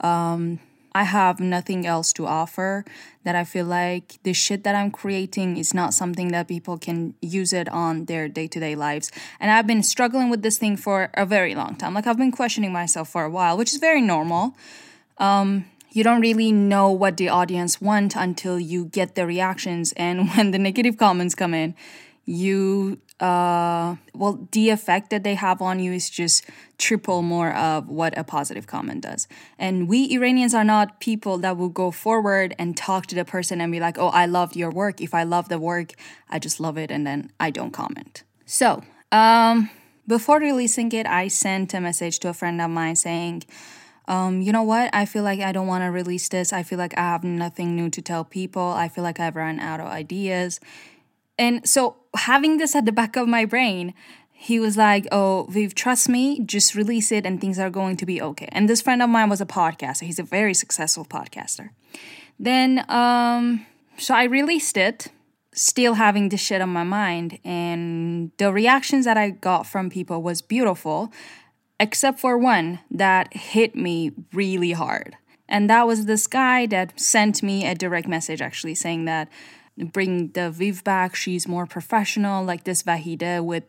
um, 0.00 0.58
I 0.92 1.04
have 1.04 1.40
nothing 1.40 1.86
else 1.86 2.12
to 2.14 2.26
offer. 2.26 2.84
That 3.22 3.36
I 3.36 3.44
feel 3.44 3.66
like 3.66 4.18
the 4.22 4.32
shit 4.32 4.64
that 4.64 4.74
I'm 4.74 4.90
creating 4.90 5.58
is 5.58 5.74
not 5.74 5.92
something 5.92 6.28
that 6.28 6.48
people 6.48 6.78
can 6.78 7.14
use 7.20 7.52
it 7.52 7.68
on 7.68 8.06
their 8.06 8.28
day 8.28 8.46
to 8.48 8.58
day 8.58 8.74
lives. 8.74 9.12
And 9.38 9.50
I've 9.50 9.66
been 9.66 9.82
struggling 9.82 10.30
with 10.30 10.42
this 10.42 10.56
thing 10.56 10.76
for 10.78 11.10
a 11.14 11.26
very 11.26 11.54
long 11.54 11.76
time. 11.76 11.92
Like 11.92 12.06
I've 12.06 12.16
been 12.16 12.32
questioning 12.32 12.72
myself 12.72 13.10
for 13.10 13.24
a 13.24 13.30
while, 13.30 13.58
which 13.58 13.72
is 13.74 13.78
very 13.78 14.00
normal. 14.00 14.56
Um, 15.18 15.66
you 15.92 16.02
don't 16.02 16.20
really 16.20 16.52
know 16.52 16.90
what 16.90 17.16
the 17.16 17.28
audience 17.28 17.80
want 17.80 18.16
until 18.16 18.58
you 18.58 18.86
get 18.86 19.16
the 19.16 19.26
reactions 19.26 19.92
and 19.96 20.30
when 20.34 20.50
the 20.50 20.58
negative 20.58 20.96
comments 20.96 21.34
come 21.34 21.52
in 21.52 21.74
you 22.26 22.98
uh 23.18 23.96
well 24.14 24.48
the 24.52 24.70
effect 24.70 25.10
that 25.10 25.22
they 25.24 25.34
have 25.34 25.60
on 25.60 25.78
you 25.78 25.92
is 25.92 26.08
just 26.08 26.44
triple 26.78 27.22
more 27.22 27.52
of 27.52 27.88
what 27.88 28.16
a 28.16 28.24
positive 28.24 28.66
comment 28.66 29.02
does 29.02 29.28
and 29.58 29.88
we 29.88 30.10
iranians 30.14 30.54
are 30.54 30.64
not 30.64 31.00
people 31.00 31.36
that 31.38 31.56
will 31.56 31.68
go 31.68 31.90
forward 31.90 32.54
and 32.58 32.76
talk 32.76 33.06
to 33.06 33.14
the 33.14 33.24
person 33.24 33.60
and 33.60 33.70
be 33.72 33.80
like 33.80 33.98
oh 33.98 34.08
i 34.08 34.24
loved 34.26 34.56
your 34.56 34.70
work 34.70 35.00
if 35.00 35.12
i 35.12 35.22
love 35.22 35.48
the 35.48 35.58
work 35.58 35.92
i 36.30 36.38
just 36.38 36.60
love 36.60 36.78
it 36.78 36.90
and 36.90 37.06
then 37.06 37.30
i 37.38 37.50
don't 37.50 37.72
comment 37.72 38.22
so 38.46 38.82
um 39.12 39.68
before 40.06 40.38
releasing 40.38 40.90
it 40.92 41.06
i 41.06 41.28
sent 41.28 41.74
a 41.74 41.80
message 41.80 42.18
to 42.18 42.28
a 42.28 42.34
friend 42.34 42.60
of 42.60 42.70
mine 42.70 42.96
saying 42.96 43.42
um, 44.10 44.42
you 44.42 44.50
know 44.50 44.64
what? 44.64 44.90
I 44.92 45.04
feel 45.04 45.22
like 45.22 45.38
I 45.38 45.52
don't 45.52 45.68
want 45.68 45.84
to 45.84 45.90
release 45.92 46.28
this. 46.28 46.52
I 46.52 46.64
feel 46.64 46.78
like 46.78 46.98
I 46.98 47.02
have 47.02 47.22
nothing 47.22 47.76
new 47.76 47.88
to 47.90 48.02
tell 48.02 48.24
people. 48.24 48.60
I 48.60 48.88
feel 48.88 49.04
like 49.04 49.20
I've 49.20 49.36
run 49.36 49.60
out 49.60 49.78
of 49.78 49.86
ideas. 49.86 50.58
And 51.40 51.66
so, 51.66 51.96
having 52.14 52.58
this 52.58 52.76
at 52.76 52.84
the 52.84 52.92
back 52.92 53.16
of 53.16 53.26
my 53.26 53.46
brain, 53.46 53.94
he 54.30 54.60
was 54.60 54.76
like, 54.76 55.08
Oh, 55.10 55.46
Viv, 55.48 55.74
trust 55.74 56.06
me, 56.06 56.40
just 56.44 56.74
release 56.74 57.10
it 57.10 57.24
and 57.24 57.40
things 57.40 57.58
are 57.58 57.70
going 57.70 57.96
to 57.96 58.06
be 58.06 58.20
okay. 58.20 58.48
And 58.52 58.68
this 58.68 58.82
friend 58.82 59.02
of 59.02 59.08
mine 59.08 59.30
was 59.30 59.40
a 59.40 59.46
podcaster. 59.46 60.02
He's 60.02 60.18
a 60.18 60.22
very 60.22 60.52
successful 60.52 61.06
podcaster. 61.06 61.70
Then, 62.38 62.84
um, 62.90 63.66
so 63.96 64.14
I 64.14 64.24
released 64.24 64.76
it, 64.76 65.08
still 65.54 65.94
having 65.94 66.28
this 66.28 66.42
shit 66.42 66.60
on 66.60 66.68
my 66.68 66.84
mind. 66.84 67.38
And 67.42 68.32
the 68.36 68.52
reactions 68.52 69.06
that 69.06 69.16
I 69.16 69.30
got 69.30 69.66
from 69.66 69.88
people 69.88 70.22
was 70.22 70.42
beautiful 70.42 71.10
except 71.78 72.20
for 72.20 72.36
one 72.36 72.80
that 72.90 73.32
hit 73.32 73.74
me 73.74 74.12
really 74.34 74.72
hard. 74.72 75.16
And 75.48 75.70
that 75.70 75.86
was 75.86 76.04
this 76.04 76.26
guy 76.26 76.66
that 76.66 77.00
sent 77.00 77.42
me 77.42 77.66
a 77.66 77.74
direct 77.74 78.06
message 78.06 78.42
actually 78.42 78.74
saying 78.74 79.06
that 79.06 79.28
bring 79.76 80.28
the 80.28 80.50
Viv 80.50 80.84
back, 80.84 81.14
she's 81.14 81.46
more 81.48 81.66
professional, 81.66 82.44
like 82.44 82.64
this 82.64 82.82
Vahida 82.82 83.42
with 83.44 83.64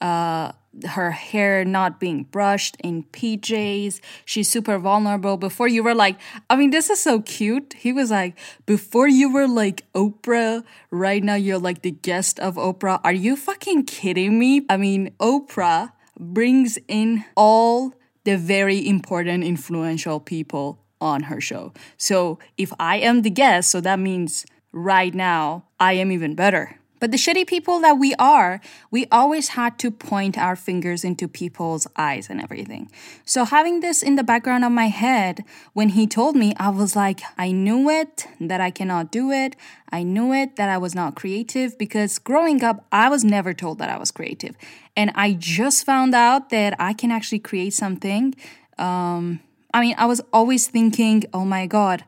uh, 0.00 0.52
her 0.86 1.12
hair 1.12 1.64
not 1.64 2.00
being 2.00 2.24
brushed 2.24 2.76
in 2.82 3.04
PJs. 3.04 4.00
She's 4.24 4.48
super 4.48 4.78
vulnerable. 4.78 5.36
Before 5.36 5.68
you 5.68 5.82
were 5.82 5.94
like, 5.94 6.16
I 6.50 6.56
mean, 6.56 6.70
this 6.70 6.90
is 6.90 7.00
so 7.00 7.22
cute. 7.22 7.74
He 7.78 7.92
was 7.92 8.10
like, 8.10 8.36
before 8.66 9.08
you 9.08 9.32
were 9.32 9.48
like 9.48 9.90
Oprah, 9.92 10.64
right 10.90 11.22
now 11.22 11.36
you're 11.36 11.58
like 11.58 11.82
the 11.82 11.92
guest 11.92 12.40
of 12.40 12.56
Oprah. 12.56 13.00
Are 13.04 13.12
you 13.12 13.36
fucking 13.36 13.84
kidding 13.84 14.38
me? 14.38 14.66
I 14.68 14.76
mean, 14.76 15.14
Oprah 15.20 15.92
brings 16.18 16.78
in 16.88 17.24
all 17.36 17.94
the 18.24 18.36
very 18.36 18.86
important, 18.86 19.44
influential 19.44 20.18
people 20.18 20.80
on 21.00 21.24
her 21.24 21.40
show. 21.40 21.72
So 21.96 22.38
if 22.56 22.72
I 22.78 22.96
am 22.96 23.22
the 23.22 23.30
guest, 23.30 23.70
so 23.70 23.80
that 23.82 23.98
means 23.98 24.46
right 24.74 25.14
now 25.14 25.64
I 25.78 25.94
am 25.94 26.12
even 26.12 26.34
better. 26.34 26.78
But 27.00 27.10
the 27.10 27.18
shitty 27.18 27.46
people 27.46 27.80
that 27.80 27.98
we 27.98 28.14
are, 28.14 28.62
we 28.90 29.06
always 29.12 29.48
had 29.48 29.78
to 29.80 29.90
point 29.90 30.38
our 30.38 30.56
fingers 30.56 31.04
into 31.04 31.28
people's 31.28 31.86
eyes 31.96 32.30
and 32.30 32.40
everything. 32.40 32.90
So, 33.26 33.44
having 33.44 33.80
this 33.80 34.02
in 34.02 34.16
the 34.16 34.22
background 34.22 34.64
of 34.64 34.72
my 34.72 34.86
head, 34.86 35.44
when 35.74 35.90
he 35.90 36.06
told 36.06 36.34
me, 36.34 36.54
I 36.56 36.70
was 36.70 36.96
like, 36.96 37.20
I 37.36 37.50
knew 37.52 37.90
it 37.90 38.26
that 38.40 38.62
I 38.62 38.70
cannot 38.70 39.12
do 39.12 39.30
it. 39.30 39.54
I 39.92 40.02
knew 40.02 40.32
it 40.32 40.56
that 40.56 40.70
I 40.70 40.78
was 40.78 40.94
not 40.94 41.14
creative 41.14 41.76
because 41.76 42.18
growing 42.18 42.64
up, 42.64 42.86
I 42.90 43.10
was 43.10 43.22
never 43.22 43.52
told 43.52 43.80
that 43.80 43.90
I 43.90 43.98
was 43.98 44.10
creative. 44.10 44.56
And 44.96 45.12
I 45.14 45.32
just 45.32 45.84
found 45.84 46.14
out 46.14 46.48
that 46.50 46.74
I 46.78 46.94
can 46.94 47.10
actually 47.10 47.40
create 47.40 47.74
something. 47.74 48.34
Um, 48.78 49.40
I 49.74 49.82
mean, 49.82 49.94
I 49.98 50.06
was 50.06 50.22
always 50.32 50.68
thinking, 50.68 51.24
oh 51.34 51.44
my 51.44 51.66
God, 51.66 52.04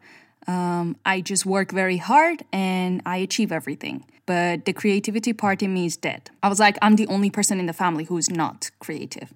um, 0.47 0.97
I 1.05 1.21
just 1.21 1.45
work 1.47 1.73
very 1.73 1.97
hard 1.97 2.45
and 2.53 3.03
I 3.05 3.17
achieve 3.19 3.53
everything 3.53 4.05
but 4.26 4.65
the 4.65 4.73
creativity 4.73 5.33
part 5.33 5.62
in 5.62 5.73
me 5.73 5.87
is 5.87 5.97
dead. 5.97 6.31
I 6.43 6.49
was 6.49 6.59
like, 6.59 6.76
I'm 6.83 6.97
the 6.97 7.07
only 7.07 7.31
person 7.31 7.59
in 7.61 7.67
the 7.67 7.73
family 7.73 8.05
who's 8.05 8.29
not 8.29 8.71
creative. 8.81 9.33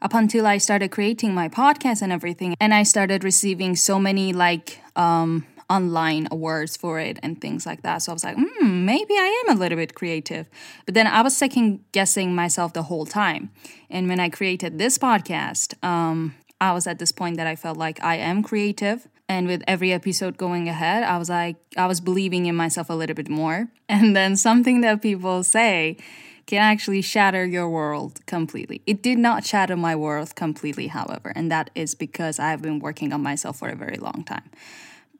Up 0.00 0.14
until 0.14 0.46
I 0.46 0.58
started 0.58 0.92
creating 0.92 1.34
my 1.34 1.48
podcast 1.48 2.02
and 2.02 2.12
everything, 2.12 2.54
and 2.60 2.72
I 2.72 2.84
started 2.84 3.24
receiving 3.24 3.74
so 3.74 3.98
many 3.98 4.32
like 4.32 4.80
um, 4.94 5.44
online 5.68 6.28
awards 6.30 6.76
for 6.76 7.00
it 7.00 7.18
and 7.20 7.40
things 7.40 7.66
like 7.66 7.82
that. 7.82 7.98
So 7.98 8.12
I 8.12 8.14
was 8.14 8.22
like, 8.22 8.36
hmm, 8.38 8.84
maybe 8.84 9.14
I 9.14 9.44
am 9.44 9.56
a 9.56 9.58
little 9.58 9.76
bit 9.76 9.96
creative. 9.96 10.48
But 10.86 10.94
then 10.94 11.08
I 11.08 11.20
was 11.22 11.36
second 11.36 11.80
guessing 11.90 12.32
myself 12.32 12.74
the 12.74 12.84
whole 12.84 13.06
time. 13.06 13.50
And 13.90 14.08
when 14.08 14.20
I 14.20 14.28
created 14.28 14.78
this 14.78 14.98
podcast, 14.98 15.74
um, 15.84 16.36
I 16.60 16.72
was 16.72 16.86
at 16.86 17.00
this 17.00 17.10
point 17.10 17.36
that 17.36 17.48
I 17.48 17.56
felt 17.56 17.76
like 17.76 18.02
I 18.02 18.16
am 18.16 18.44
creative. 18.44 19.08
And 19.28 19.46
with 19.46 19.62
every 19.66 19.92
episode 19.92 20.38
going 20.38 20.68
ahead, 20.68 21.02
I 21.02 21.18
was 21.18 21.28
like, 21.28 21.56
I 21.76 21.86
was 21.86 22.00
believing 22.00 22.46
in 22.46 22.56
myself 22.56 22.88
a 22.88 22.94
little 22.94 23.14
bit 23.14 23.28
more. 23.28 23.68
And 23.90 24.14
then 24.14 24.36
something 24.36 24.82
that 24.82 25.00
people 25.00 25.42
say 25.44 25.96
can 26.46 26.62
actually 26.62 27.02
shatter 27.02 27.44
your 27.44 27.68
world 27.68 28.24
completely. 28.26 28.80
It 28.86 29.02
did 29.02 29.18
not 29.18 29.44
shatter 29.44 29.76
my 29.76 29.94
world 29.94 30.34
completely, 30.34 30.88
however, 30.88 31.32
and 31.36 31.50
that 31.50 31.70
is 31.74 31.94
because 31.94 32.38
I 32.38 32.50
have 32.50 32.62
been 32.62 32.80
working 32.80 33.12
on 33.12 33.22
myself 33.22 33.58
for 33.58 33.68
a 33.68 33.76
very 33.76 33.96
long 33.96 34.24
time. 34.24 34.50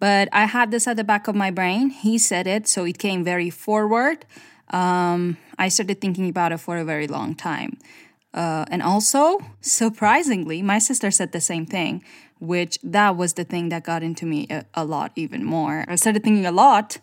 But 0.00 0.28
I 0.32 0.44
had 0.44 0.70
this 0.70 0.86
at 0.86 0.96
the 0.96 1.04
back 1.04 1.28
of 1.28 1.34
my 1.34 1.50
brain. 1.50 1.90
He 1.90 2.18
said 2.18 2.46
it, 2.46 2.66
so 2.66 2.84
it 2.84 2.98
came 2.98 3.24
very 3.24 3.50
forward. 3.50 4.24
Um, 4.70 5.36
I 5.58 5.68
started 5.68 6.00
thinking 6.00 6.28
about 6.28 6.52
it 6.52 6.58
for 6.60 6.78
a 6.78 6.84
very 6.84 7.06
long 7.06 7.34
time. 7.34 7.78
Uh, 8.34 8.64
and 8.70 8.82
also, 8.82 9.38
surprisingly, 9.60 10.62
my 10.62 10.78
sister 10.78 11.10
said 11.10 11.32
the 11.32 11.40
same 11.40 11.66
thing 11.66 12.04
which 12.40 12.78
that 12.82 13.16
was 13.16 13.34
the 13.34 13.44
thing 13.44 13.68
that 13.68 13.84
got 13.84 14.02
into 14.02 14.24
me 14.24 14.46
a, 14.50 14.64
a 14.74 14.84
lot 14.84 15.12
even 15.16 15.44
more. 15.44 15.84
I 15.88 15.96
started 15.96 16.22
thinking 16.22 16.46
a 16.46 16.52
lot 16.52 16.98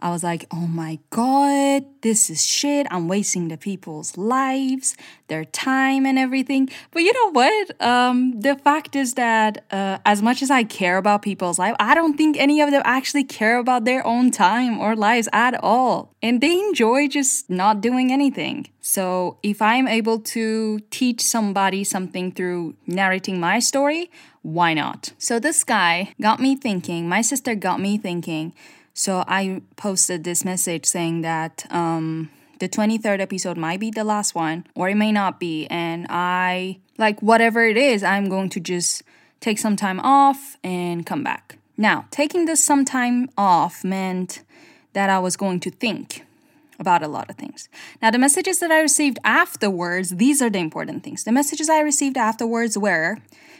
I 0.00 0.10
was 0.10 0.22
like, 0.22 0.46
oh 0.50 0.66
my 0.66 0.98
God, 1.10 1.84
this 2.02 2.28
is 2.28 2.44
shit. 2.44 2.86
I'm 2.90 3.08
wasting 3.08 3.48
the 3.48 3.56
people's 3.56 4.16
lives, 4.18 4.96
their 5.28 5.44
time, 5.44 6.04
and 6.04 6.18
everything. 6.18 6.68
But 6.90 7.02
you 7.02 7.12
know 7.12 7.30
what? 7.32 7.82
Um, 7.82 8.40
the 8.40 8.56
fact 8.56 8.94
is 8.94 9.14
that 9.14 9.64
uh, 9.70 9.98
as 10.04 10.22
much 10.22 10.42
as 10.42 10.50
I 10.50 10.64
care 10.64 10.98
about 10.98 11.22
people's 11.22 11.58
life, 11.58 11.74
I 11.80 11.94
don't 11.94 12.16
think 12.16 12.36
any 12.36 12.60
of 12.60 12.70
them 12.70 12.82
actually 12.84 13.24
care 13.24 13.58
about 13.58 13.84
their 13.84 14.06
own 14.06 14.30
time 14.30 14.78
or 14.78 14.94
lives 14.94 15.28
at 15.32 15.54
all. 15.62 16.14
And 16.22 16.40
they 16.40 16.58
enjoy 16.58 17.08
just 17.08 17.48
not 17.48 17.80
doing 17.80 18.12
anything. 18.12 18.68
So 18.80 19.38
if 19.42 19.60
I'm 19.62 19.88
able 19.88 20.20
to 20.20 20.80
teach 20.90 21.22
somebody 21.22 21.84
something 21.84 22.32
through 22.32 22.76
narrating 22.86 23.40
my 23.40 23.58
story, 23.58 24.10
why 24.42 24.74
not? 24.74 25.12
So 25.18 25.40
this 25.40 25.64
guy 25.64 26.14
got 26.20 26.38
me 26.38 26.54
thinking, 26.54 27.08
my 27.08 27.20
sister 27.20 27.56
got 27.56 27.80
me 27.80 27.98
thinking 27.98 28.52
so 28.98 29.24
I 29.28 29.60
posted 29.76 30.24
this 30.24 30.42
message 30.42 30.86
saying 30.86 31.20
that 31.20 31.66
um, 31.68 32.30
the 32.60 32.66
23rd 32.66 33.20
episode 33.20 33.58
might 33.58 33.78
be 33.78 33.90
the 33.90 34.04
last 34.04 34.34
one, 34.34 34.64
or 34.74 34.88
it 34.88 34.94
may 34.94 35.12
not 35.12 35.38
be. 35.38 35.66
And 35.66 36.06
I, 36.08 36.78
like, 36.96 37.20
whatever 37.20 37.62
it 37.62 37.76
is, 37.76 38.02
I'm 38.02 38.30
going 38.30 38.48
to 38.48 38.58
just 38.58 39.02
take 39.38 39.58
some 39.58 39.76
time 39.76 40.00
off 40.00 40.56
and 40.64 41.04
come 41.04 41.22
back. 41.22 41.58
Now, 41.76 42.06
taking 42.10 42.46
this 42.46 42.64
some 42.64 42.86
time 42.86 43.28
off 43.36 43.84
meant 43.84 44.40
that 44.94 45.10
I 45.10 45.18
was 45.18 45.36
going 45.36 45.60
to 45.60 45.70
think 45.70 46.24
about 46.78 47.02
a 47.02 47.08
lot 47.08 47.28
of 47.28 47.36
things. 47.36 47.68
Now, 48.00 48.10
the 48.10 48.18
messages 48.18 48.60
that 48.60 48.70
I 48.70 48.80
received 48.80 49.18
afterwards, 49.24 50.16
these 50.16 50.40
are 50.40 50.48
the 50.48 50.58
important 50.58 51.04
things. 51.04 51.24
The 51.24 51.32
messages 51.32 51.68
I 51.68 51.80
received 51.80 52.16
afterwards 52.16 52.78
were, 52.78 53.18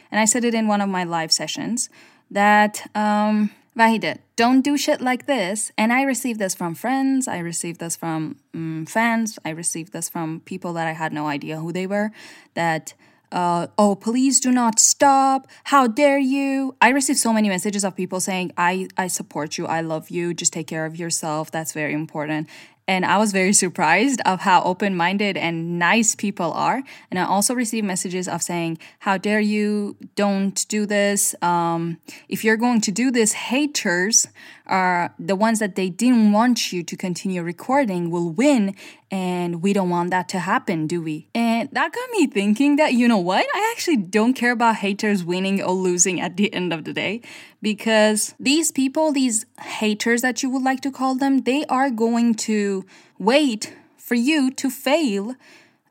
and 0.09 0.19
I 0.19 0.25
said 0.25 0.43
it 0.43 0.55
in 0.55 0.67
one 0.67 0.81
of 0.81 0.89
my 0.89 1.03
live 1.03 1.31
sessions, 1.31 1.91
that 2.31 2.89
um, 2.95 3.51
Vahida, 3.77 4.17
don't 4.35 4.61
do 4.61 4.75
shit 4.75 5.01
like 5.01 5.27
this. 5.27 5.71
And 5.77 5.93
I 5.93 6.01
received 6.01 6.39
this 6.39 6.55
from 6.55 6.73
friends, 6.73 7.27
I 7.27 7.37
received 7.37 7.79
this 7.79 7.95
from 7.95 8.37
um, 8.53 8.85
fans, 8.87 9.37
I 9.45 9.49
received 9.51 9.93
this 9.93 10.09
from 10.09 10.41
people 10.41 10.73
that 10.73 10.87
I 10.87 10.93
had 10.93 11.13
no 11.13 11.27
idea 11.27 11.59
who 11.59 11.71
they 11.71 11.85
were. 11.85 12.11
That, 12.55 12.95
uh, 13.31 13.67
oh, 13.77 13.93
please 13.95 14.39
do 14.39 14.51
not 14.51 14.79
stop. 14.79 15.47
How 15.65 15.85
dare 15.85 16.17
you? 16.17 16.75
I 16.81 16.89
received 16.89 17.19
so 17.19 17.31
many 17.31 17.49
messages 17.49 17.83
of 17.83 17.95
people 17.95 18.19
saying, 18.19 18.51
I, 18.57 18.87
I 18.97 19.07
support 19.07 19.59
you, 19.59 19.67
I 19.67 19.81
love 19.81 20.09
you, 20.09 20.33
just 20.33 20.53
take 20.53 20.65
care 20.65 20.85
of 20.85 20.97
yourself. 20.97 21.51
That's 21.51 21.73
very 21.73 21.93
important. 21.93 22.49
And 22.87 23.05
I 23.05 23.17
was 23.17 23.33
very 23.33 23.51
surprised 23.51 24.21
of 24.25 24.41
how 24.41 24.63
open-minded 24.63 25.35
and 25.35 25.77
nice 25.77 26.15
people 26.15 26.53
are. 26.53 26.83
And 27.11 27.19
I 27.19 27.25
also 27.25 27.53
received 27.53 27.85
messages 27.85 28.27
of 28.27 28.41
saying, 28.41 28.77
"How 28.99 29.17
dare 29.17 29.41
you? 29.41 29.97
Don't 30.15 30.65
do 30.69 30.85
this. 30.85 31.35
Um, 31.41 31.97
if 32.29 32.43
you're 32.43 32.57
going 32.57 32.81
to 32.81 32.91
do 32.91 33.11
this, 33.11 33.33
haters 33.33 34.27
are 34.67 35.13
the 35.17 35.35
ones 35.35 35.59
that 35.59 35.75
they 35.75 35.89
didn't 35.89 36.31
want 36.31 36.71
you 36.71 36.83
to 36.83 36.95
continue 36.95 37.41
recording 37.41 38.09
will 38.09 38.29
win 38.29 38.75
and 39.09 39.61
we 39.61 39.73
don't 39.73 39.89
want 39.89 40.11
that 40.11 40.27
to 40.29 40.39
happen 40.39 40.87
do 40.87 41.01
we 41.01 41.27
and 41.33 41.69
that 41.71 41.93
got 41.93 42.09
me 42.11 42.27
thinking 42.27 42.75
that 42.75 42.93
you 42.93 43.07
know 43.07 43.17
what 43.17 43.45
i 43.53 43.73
actually 43.75 43.97
don't 43.97 44.33
care 44.33 44.51
about 44.51 44.75
haters 44.77 45.23
winning 45.23 45.61
or 45.61 45.71
losing 45.71 46.19
at 46.19 46.37
the 46.37 46.53
end 46.53 46.73
of 46.73 46.83
the 46.83 46.93
day 46.93 47.21
because 47.61 48.35
these 48.39 48.71
people 48.71 49.11
these 49.11 49.45
haters 49.61 50.21
that 50.21 50.43
you 50.43 50.49
would 50.49 50.63
like 50.63 50.81
to 50.81 50.91
call 50.91 51.15
them 51.15 51.39
they 51.39 51.65
are 51.65 51.89
going 51.89 52.35
to 52.35 52.85
wait 53.17 53.73
for 53.97 54.15
you 54.15 54.51
to 54.51 54.69
fail 54.69 55.35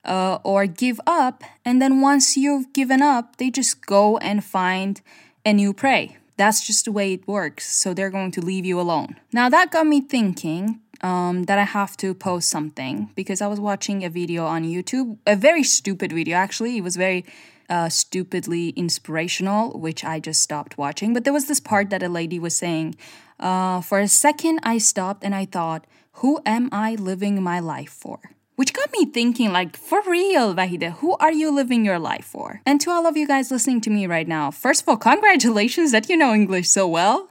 uh, 0.06 0.38
or 0.44 0.66
give 0.66 1.00
up. 1.06 1.42
And 1.64 1.82
then 1.82 2.00
once 2.00 2.36
you've 2.36 2.72
given 2.72 3.02
up, 3.02 3.36
they 3.36 3.50
just 3.50 3.84
go 3.84 4.16
and 4.18 4.42
find 4.42 5.00
a 5.44 5.52
new 5.52 5.74
prey. 5.74 6.16
That's 6.36 6.66
just 6.66 6.84
the 6.84 6.92
way 6.92 7.12
it 7.14 7.26
works. 7.26 7.74
So 7.74 7.94
they're 7.94 8.10
going 8.10 8.30
to 8.32 8.40
leave 8.40 8.64
you 8.64 8.80
alone. 8.80 9.16
Now, 9.32 9.48
that 9.48 9.70
got 9.70 9.86
me 9.86 10.00
thinking 10.00 10.80
um, 11.00 11.44
that 11.44 11.58
I 11.58 11.64
have 11.64 11.96
to 11.98 12.14
post 12.14 12.48
something 12.48 13.10
because 13.14 13.40
I 13.40 13.46
was 13.46 13.60
watching 13.60 14.04
a 14.04 14.10
video 14.10 14.44
on 14.46 14.64
YouTube, 14.64 15.18
a 15.26 15.36
very 15.36 15.62
stupid 15.62 16.12
video 16.12 16.36
actually. 16.36 16.76
It 16.76 16.82
was 16.82 16.96
very 16.96 17.24
uh, 17.68 17.88
stupidly 17.88 18.70
inspirational, 18.70 19.78
which 19.78 20.04
I 20.04 20.20
just 20.20 20.42
stopped 20.42 20.78
watching. 20.78 21.12
But 21.12 21.24
there 21.24 21.32
was 21.32 21.46
this 21.46 21.60
part 21.60 21.90
that 21.90 22.02
a 22.02 22.08
lady 22.08 22.38
was 22.38 22.56
saying. 22.56 22.96
Uh, 23.38 23.80
for 23.80 23.98
a 23.98 24.08
second, 24.08 24.60
I 24.62 24.78
stopped 24.78 25.24
and 25.24 25.34
I 25.34 25.44
thought, 25.44 25.86
who 26.20 26.40
am 26.46 26.68
I 26.72 26.94
living 26.94 27.42
my 27.42 27.60
life 27.60 27.90
for? 27.90 28.35
Which 28.56 28.72
got 28.72 28.90
me 28.92 29.04
thinking, 29.04 29.52
like, 29.52 29.76
for 29.76 30.00
real, 30.06 30.54
Vahide, 30.54 30.92
who 30.94 31.14
are 31.16 31.30
you 31.30 31.50
living 31.50 31.84
your 31.84 31.98
life 31.98 32.24
for? 32.24 32.62
And 32.64 32.80
to 32.80 32.90
all 32.90 33.06
of 33.06 33.14
you 33.14 33.26
guys 33.26 33.50
listening 33.50 33.82
to 33.82 33.90
me 33.90 34.06
right 34.06 34.26
now, 34.26 34.50
first 34.50 34.82
of 34.82 34.88
all, 34.88 34.96
congratulations 35.12 35.92
that 35.92 36.08
you 36.08 36.16
know 36.16 36.32
English 36.32 36.68
so 36.70 36.88
well. 36.88 37.28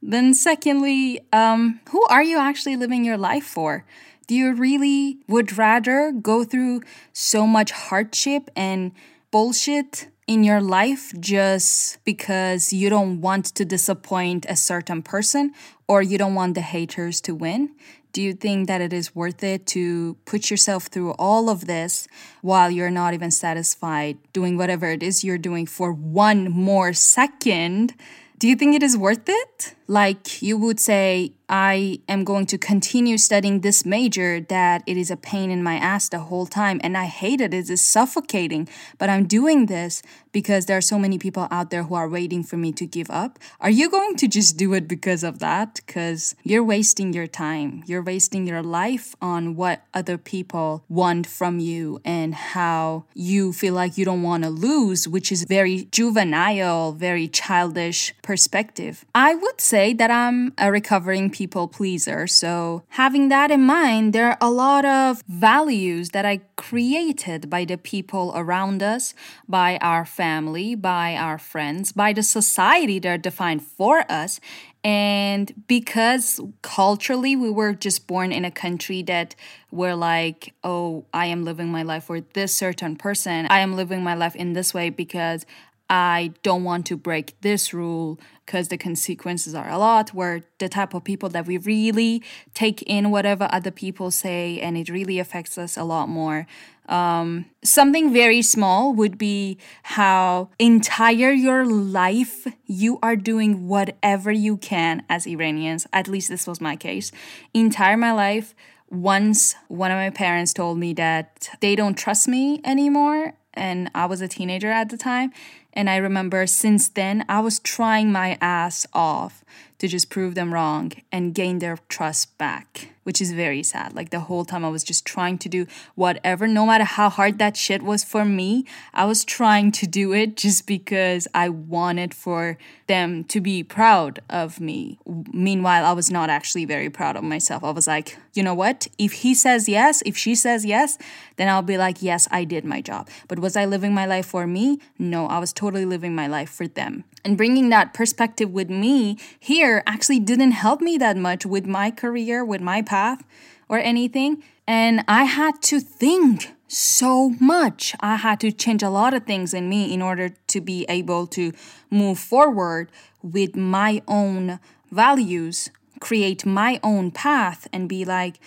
Then, 0.00 0.34
secondly, 0.34 1.20
um, 1.32 1.80
who 1.90 2.06
are 2.06 2.22
you 2.22 2.38
actually 2.38 2.76
living 2.76 3.04
your 3.04 3.18
life 3.18 3.42
for? 3.42 3.84
Do 4.28 4.36
you 4.36 4.52
really 4.52 5.18
would 5.26 5.58
rather 5.58 6.12
go 6.12 6.44
through 6.44 6.82
so 7.12 7.44
much 7.44 7.72
hardship 7.72 8.48
and 8.54 8.92
bullshit 9.32 10.06
in 10.28 10.44
your 10.44 10.60
life 10.60 11.12
just 11.18 12.04
because 12.04 12.72
you 12.72 12.88
don't 12.88 13.20
want 13.20 13.46
to 13.46 13.64
disappoint 13.64 14.46
a 14.48 14.54
certain 14.54 15.02
person 15.02 15.52
or 15.88 16.02
you 16.02 16.18
don't 16.18 16.34
want 16.34 16.54
the 16.54 16.60
haters 16.60 17.20
to 17.22 17.34
win? 17.34 17.70
Do 18.18 18.24
you 18.24 18.34
think 18.34 18.66
that 18.66 18.80
it 18.80 18.92
is 18.92 19.14
worth 19.14 19.44
it 19.44 19.64
to 19.66 20.16
put 20.24 20.50
yourself 20.50 20.86
through 20.86 21.12
all 21.20 21.48
of 21.48 21.66
this 21.66 22.08
while 22.42 22.68
you're 22.68 22.90
not 22.90 23.14
even 23.14 23.30
satisfied 23.30 24.18
doing 24.32 24.56
whatever 24.56 24.90
it 24.90 25.04
is 25.04 25.22
you're 25.22 25.38
doing 25.38 25.66
for 25.66 25.92
one 25.92 26.50
more 26.50 26.92
second? 26.92 27.94
Do 28.36 28.48
you 28.48 28.56
think 28.56 28.74
it 28.74 28.82
is 28.82 28.96
worth 28.96 29.28
it? 29.28 29.76
Like 29.86 30.42
you 30.42 30.58
would 30.58 30.80
say, 30.80 31.34
I 31.48 32.00
am 32.08 32.24
going 32.24 32.46
to 32.46 32.58
continue 32.58 33.16
studying 33.16 33.60
this 33.60 33.86
major 33.86 34.40
that 34.40 34.82
it 34.86 34.96
is 34.96 35.10
a 35.10 35.16
pain 35.16 35.50
in 35.50 35.62
my 35.62 35.76
ass 35.76 36.08
the 36.08 36.18
whole 36.20 36.46
time 36.46 36.80
and 36.82 36.96
I 36.96 37.06
hate 37.06 37.40
it. 37.40 37.54
It 37.54 37.70
is 37.70 37.80
suffocating. 37.80 38.68
But 38.98 39.08
I'm 39.08 39.26
doing 39.26 39.66
this 39.66 40.02
because 40.32 40.66
there 40.66 40.76
are 40.76 40.82
so 40.82 40.98
many 40.98 41.18
people 41.18 41.48
out 41.50 41.70
there 41.70 41.84
who 41.84 41.94
are 41.94 42.08
waiting 42.08 42.42
for 42.42 42.56
me 42.56 42.72
to 42.72 42.86
give 42.86 43.10
up. 43.10 43.38
Are 43.60 43.70
you 43.70 43.90
going 43.90 44.16
to 44.16 44.28
just 44.28 44.56
do 44.56 44.74
it 44.74 44.86
because 44.86 45.24
of 45.24 45.38
that? 45.38 45.80
Because 45.86 46.34
you're 46.42 46.64
wasting 46.64 47.12
your 47.12 47.26
time. 47.26 47.82
You're 47.86 48.02
wasting 48.02 48.46
your 48.46 48.62
life 48.62 49.16
on 49.22 49.56
what 49.56 49.82
other 49.94 50.18
people 50.18 50.84
want 50.88 51.26
from 51.26 51.58
you 51.58 52.00
and 52.04 52.34
how 52.34 53.04
you 53.14 53.52
feel 53.52 53.74
like 53.74 53.96
you 53.96 54.04
don't 54.04 54.22
want 54.22 54.44
to 54.44 54.50
lose, 54.50 55.08
which 55.08 55.32
is 55.32 55.44
very 55.44 55.88
juvenile, 55.90 56.92
very 56.92 57.26
childish 57.26 58.14
perspective. 58.22 59.04
I 59.14 59.34
would 59.34 59.60
say 59.60 59.92
that 59.94 60.10
I'm 60.10 60.52
a 60.58 60.70
recovering 60.70 61.30
people 61.38 61.68
pleaser. 61.68 62.26
So, 62.26 62.82
having 62.88 63.28
that 63.28 63.52
in 63.52 63.62
mind, 63.62 64.12
there 64.12 64.28
are 64.30 64.38
a 64.40 64.50
lot 64.50 64.84
of 64.84 65.22
values 65.28 66.10
that 66.10 66.26
I 66.26 66.40
created 66.56 67.48
by 67.48 67.64
the 67.64 67.78
people 67.78 68.32
around 68.34 68.82
us, 68.82 69.14
by 69.48 69.78
our 69.80 70.04
family, 70.04 70.74
by 70.74 71.14
our 71.14 71.38
friends, 71.38 71.92
by 71.92 72.12
the 72.12 72.24
society 72.24 72.98
that 72.98 73.08
are 73.08 73.22
defined 73.30 73.62
for 73.62 74.04
us. 74.10 74.40
And 74.82 75.64
because 75.68 76.40
culturally 76.62 77.34
we 77.36 77.50
were 77.50 77.72
just 77.72 78.06
born 78.06 78.32
in 78.32 78.44
a 78.44 78.50
country 78.50 79.02
that 79.04 79.34
we're 79.70 79.96
like, 79.96 80.54
oh, 80.64 81.04
I 81.12 81.26
am 81.26 81.44
living 81.44 81.68
my 81.68 81.82
life 81.82 82.04
for 82.04 82.20
this 82.20 82.54
certain 82.54 82.96
person. 82.96 83.46
I 83.50 83.60
am 83.60 83.76
living 83.76 84.02
my 84.02 84.14
life 84.14 84.34
in 84.34 84.54
this 84.54 84.72
way 84.72 84.90
because 84.90 85.44
I 85.90 86.32
don't 86.42 86.64
want 86.64 86.86
to 86.86 86.96
break 86.96 87.40
this 87.40 87.72
rule 87.72 88.20
because 88.44 88.68
the 88.68 88.76
consequences 88.76 89.54
are 89.54 89.68
a 89.68 89.78
lot. 89.78 90.12
We're 90.12 90.42
the 90.58 90.68
type 90.68 90.94
of 90.94 91.04
people 91.04 91.28
that 91.30 91.46
we 91.46 91.58
really 91.58 92.22
take 92.54 92.82
in 92.82 93.10
whatever 93.10 93.48
other 93.50 93.70
people 93.70 94.10
say, 94.10 94.60
and 94.60 94.76
it 94.76 94.88
really 94.88 95.18
affects 95.18 95.56
us 95.56 95.76
a 95.76 95.84
lot 95.84 96.08
more. 96.08 96.46
Um, 96.88 97.46
something 97.62 98.12
very 98.12 98.40
small 98.40 98.94
would 98.94 99.18
be 99.18 99.58
how 99.82 100.50
entire 100.58 101.32
your 101.32 101.66
life 101.66 102.46
you 102.66 102.98
are 103.02 103.16
doing 103.16 103.68
whatever 103.68 104.32
you 104.32 104.56
can 104.56 105.02
as 105.08 105.26
Iranians. 105.26 105.86
At 105.92 106.08
least 106.08 106.28
this 106.28 106.46
was 106.46 106.60
my 106.60 106.76
case. 106.76 107.12
Entire 107.52 107.96
my 107.96 108.12
life. 108.12 108.54
Once 108.90 109.54
one 109.68 109.90
of 109.90 109.98
my 109.98 110.08
parents 110.08 110.54
told 110.54 110.78
me 110.78 110.94
that 110.94 111.50
they 111.60 111.76
don't 111.76 111.96
trust 111.96 112.26
me 112.26 112.62
anymore, 112.64 113.34
and 113.52 113.90
I 113.94 114.06
was 114.06 114.22
a 114.22 114.28
teenager 114.28 114.70
at 114.70 114.88
the 114.88 114.96
time 114.96 115.32
and 115.78 115.88
I 115.88 115.98
remember 115.98 116.44
since 116.48 116.88
then, 116.88 117.24
I 117.28 117.38
was 117.38 117.60
trying 117.60 118.10
my 118.10 118.36
ass 118.40 118.84
off 118.92 119.44
to 119.78 119.88
just 119.88 120.10
prove 120.10 120.34
them 120.34 120.52
wrong 120.52 120.92
and 121.12 121.34
gain 121.34 121.60
their 121.60 121.78
trust 121.88 122.36
back, 122.36 122.92
which 123.04 123.20
is 123.20 123.32
very 123.32 123.62
sad. 123.62 123.94
Like 123.94 124.10
the 124.10 124.20
whole 124.20 124.44
time, 124.44 124.64
I 124.64 124.68
was 124.68 124.84
just 124.84 125.04
trying 125.04 125.38
to 125.38 125.48
do 125.48 125.66
whatever, 125.94 126.46
no 126.46 126.66
matter 126.66 126.84
how 126.84 127.08
hard 127.08 127.38
that 127.38 127.56
shit 127.56 127.82
was 127.82 128.04
for 128.04 128.24
me, 128.24 128.64
I 128.92 129.04
was 129.04 129.24
trying 129.24 129.72
to 129.72 129.86
do 129.86 130.12
it 130.12 130.36
just 130.36 130.66
because 130.66 131.28
I 131.32 131.48
wanted 131.48 132.12
for 132.12 132.58
them 132.88 133.24
to 133.24 133.40
be 133.40 133.62
proud 133.62 134.20
of 134.28 134.60
me. 134.60 134.98
Meanwhile, 135.32 135.84
I 135.84 135.92
was 135.92 136.10
not 136.10 136.28
actually 136.28 136.64
very 136.64 136.90
proud 136.90 137.16
of 137.16 137.22
myself. 137.22 137.62
I 137.62 137.70
was 137.70 137.86
like, 137.86 138.16
you 138.34 138.42
know 138.42 138.54
what? 138.54 138.88
If 138.98 139.12
he 139.12 139.34
says 139.34 139.68
yes, 139.68 140.02
if 140.04 140.16
she 140.16 140.34
says 140.34 140.64
yes, 140.64 140.98
then 141.36 141.48
I'll 141.48 141.62
be 141.62 141.78
like, 141.78 142.02
yes, 142.02 142.26
I 142.30 142.44
did 142.44 142.64
my 142.64 142.80
job. 142.80 143.08
But 143.28 143.38
was 143.38 143.56
I 143.56 143.64
living 143.64 143.94
my 143.94 144.06
life 144.06 144.26
for 144.26 144.46
me? 144.46 144.80
No, 144.98 145.26
I 145.26 145.38
was 145.38 145.52
totally 145.52 145.84
living 145.84 146.14
my 146.14 146.26
life 146.26 146.50
for 146.50 146.66
them. 146.66 147.04
And 147.24 147.36
bringing 147.36 147.68
that 147.70 147.94
perspective 147.94 148.50
with 148.50 148.70
me 148.70 149.18
here 149.38 149.82
actually 149.86 150.20
didn't 150.20 150.52
help 150.52 150.80
me 150.80 150.96
that 150.98 151.16
much 151.16 151.44
with 151.44 151.66
my 151.66 151.90
career, 151.90 152.44
with 152.44 152.60
my 152.60 152.82
path, 152.82 153.22
or 153.68 153.78
anything. 153.78 154.42
And 154.66 155.04
I 155.08 155.24
had 155.24 155.60
to 155.62 155.80
think 155.80 156.54
so 156.68 157.30
much. 157.40 157.94
I 158.00 158.16
had 158.16 158.40
to 158.40 158.52
change 158.52 158.82
a 158.82 158.90
lot 158.90 159.14
of 159.14 159.24
things 159.24 159.54
in 159.54 159.68
me 159.68 159.92
in 159.92 160.02
order 160.02 160.30
to 160.48 160.60
be 160.60 160.84
able 160.88 161.26
to 161.28 161.52
move 161.90 162.18
forward 162.18 162.90
with 163.22 163.56
my 163.56 164.02
own 164.06 164.60
values, 164.90 165.70
create 166.00 166.46
my 166.46 166.78
own 166.82 167.10
path, 167.10 167.66
and 167.72 167.88
be 167.88 168.04
like, 168.04 168.38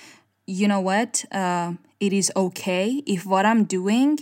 you 0.45 0.67
know 0.67 0.79
what? 0.79 1.25
Uh, 1.31 1.73
it 1.99 2.13
is 2.13 2.31
okay 2.35 3.03
if 3.05 3.25
what 3.25 3.45
I'm 3.45 3.63
doing 3.63 4.19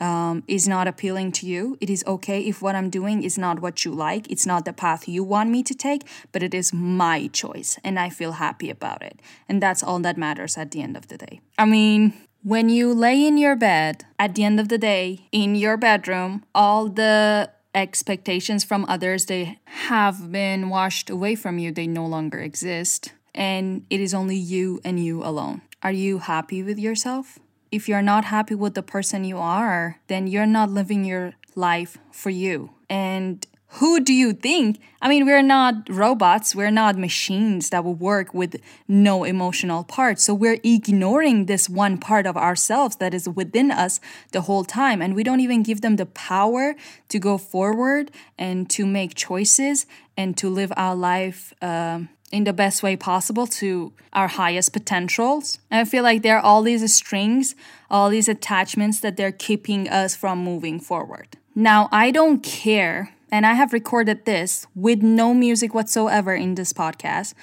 um, 0.00 0.42
is 0.48 0.66
not 0.66 0.88
appealing 0.88 1.30
to 1.32 1.46
you. 1.46 1.76
It 1.80 1.90
is 1.90 2.02
okay 2.06 2.40
if 2.40 2.62
what 2.62 2.74
I'm 2.74 2.90
doing 2.90 3.22
is 3.22 3.38
not 3.38 3.60
what 3.60 3.84
you 3.84 3.92
like. 3.92 4.28
It's 4.30 4.46
not 4.46 4.64
the 4.64 4.72
path 4.72 5.06
you 5.06 5.22
want 5.22 5.50
me 5.50 5.62
to 5.62 5.74
take, 5.74 6.02
but 6.32 6.42
it 6.42 6.54
is 6.54 6.72
my 6.72 7.28
choice 7.28 7.78
and 7.84 7.98
I 7.98 8.08
feel 8.08 8.32
happy 8.32 8.70
about 8.70 9.02
it. 9.02 9.20
And 9.48 9.62
that's 9.62 9.82
all 9.82 10.00
that 10.00 10.16
matters 10.16 10.56
at 10.56 10.70
the 10.72 10.82
end 10.82 10.96
of 10.96 11.08
the 11.08 11.18
day. 11.18 11.40
I 11.58 11.66
mean, 11.66 12.14
when 12.42 12.70
you 12.70 12.94
lay 12.94 13.26
in 13.26 13.36
your 13.36 13.54
bed 13.54 14.06
at 14.18 14.34
the 14.34 14.44
end 14.44 14.58
of 14.58 14.68
the 14.68 14.78
day, 14.78 15.28
in 15.30 15.54
your 15.54 15.76
bedroom, 15.76 16.44
all 16.54 16.88
the 16.88 17.50
expectations 17.74 18.64
from 18.64 18.84
others 18.88 19.26
they 19.26 19.58
have 19.64 20.32
been 20.32 20.70
washed 20.70 21.08
away 21.08 21.36
from 21.36 21.58
you 21.58 21.70
they 21.70 21.86
no 21.86 22.04
longer 22.04 22.40
exist 22.40 23.12
and 23.32 23.86
it 23.90 24.00
is 24.00 24.12
only 24.12 24.34
you 24.34 24.80
and 24.84 25.04
you 25.04 25.22
alone 25.22 25.62
are 25.80 25.92
you 25.92 26.18
happy 26.18 26.64
with 26.64 26.80
yourself 26.80 27.38
if 27.70 27.88
you're 27.88 28.02
not 28.02 28.24
happy 28.24 28.54
with 28.54 28.74
the 28.74 28.82
person 28.82 29.24
you 29.24 29.38
are, 29.38 30.00
then 30.08 30.26
you're 30.26 30.46
not 30.46 30.70
living 30.70 31.04
your 31.04 31.34
life 31.54 31.98
for 32.10 32.30
you. 32.30 32.70
And 32.88 33.46
who 33.74 34.00
do 34.00 34.12
you 34.12 34.32
think? 34.32 34.80
I 35.00 35.08
mean, 35.08 35.24
we're 35.24 35.42
not 35.42 35.88
robots, 35.88 36.56
we're 36.56 36.72
not 36.72 36.98
machines 36.98 37.70
that 37.70 37.84
will 37.84 37.94
work 37.94 38.34
with 38.34 38.60
no 38.88 39.22
emotional 39.22 39.84
parts. 39.84 40.24
So 40.24 40.34
we're 40.34 40.58
ignoring 40.64 41.46
this 41.46 41.68
one 41.68 41.96
part 41.96 42.26
of 42.26 42.36
ourselves 42.36 42.96
that 42.96 43.14
is 43.14 43.28
within 43.28 43.70
us 43.70 44.00
the 44.32 44.40
whole 44.42 44.64
time. 44.64 45.00
And 45.00 45.14
we 45.14 45.22
don't 45.22 45.38
even 45.38 45.62
give 45.62 45.82
them 45.82 45.96
the 45.96 46.06
power 46.06 46.74
to 47.10 47.18
go 47.20 47.38
forward 47.38 48.10
and 48.36 48.68
to 48.70 48.84
make 48.84 49.14
choices 49.14 49.86
and 50.16 50.36
to 50.38 50.50
live 50.50 50.72
our 50.76 50.96
life. 50.96 51.54
Um, 51.62 52.08
in 52.30 52.44
the 52.44 52.52
best 52.52 52.82
way 52.82 52.96
possible 52.96 53.46
to 53.46 53.92
our 54.12 54.28
highest 54.28 54.72
potentials. 54.72 55.58
And 55.70 55.80
I 55.80 55.84
feel 55.84 56.02
like 56.02 56.22
there 56.22 56.36
are 56.38 56.42
all 56.42 56.62
these 56.62 56.94
strings, 56.94 57.54
all 57.90 58.08
these 58.08 58.28
attachments 58.28 59.00
that 59.00 59.16
they're 59.16 59.32
keeping 59.32 59.88
us 59.88 60.14
from 60.14 60.44
moving 60.44 60.78
forward. 60.80 61.36
Now, 61.54 61.88
I 61.90 62.10
don't 62.12 62.42
care, 62.42 63.14
and 63.32 63.44
I 63.44 63.54
have 63.54 63.72
recorded 63.72 64.24
this 64.24 64.66
with 64.74 65.02
no 65.02 65.34
music 65.34 65.74
whatsoever 65.74 66.34
in 66.34 66.54
this 66.54 66.72
podcast. 66.72 67.34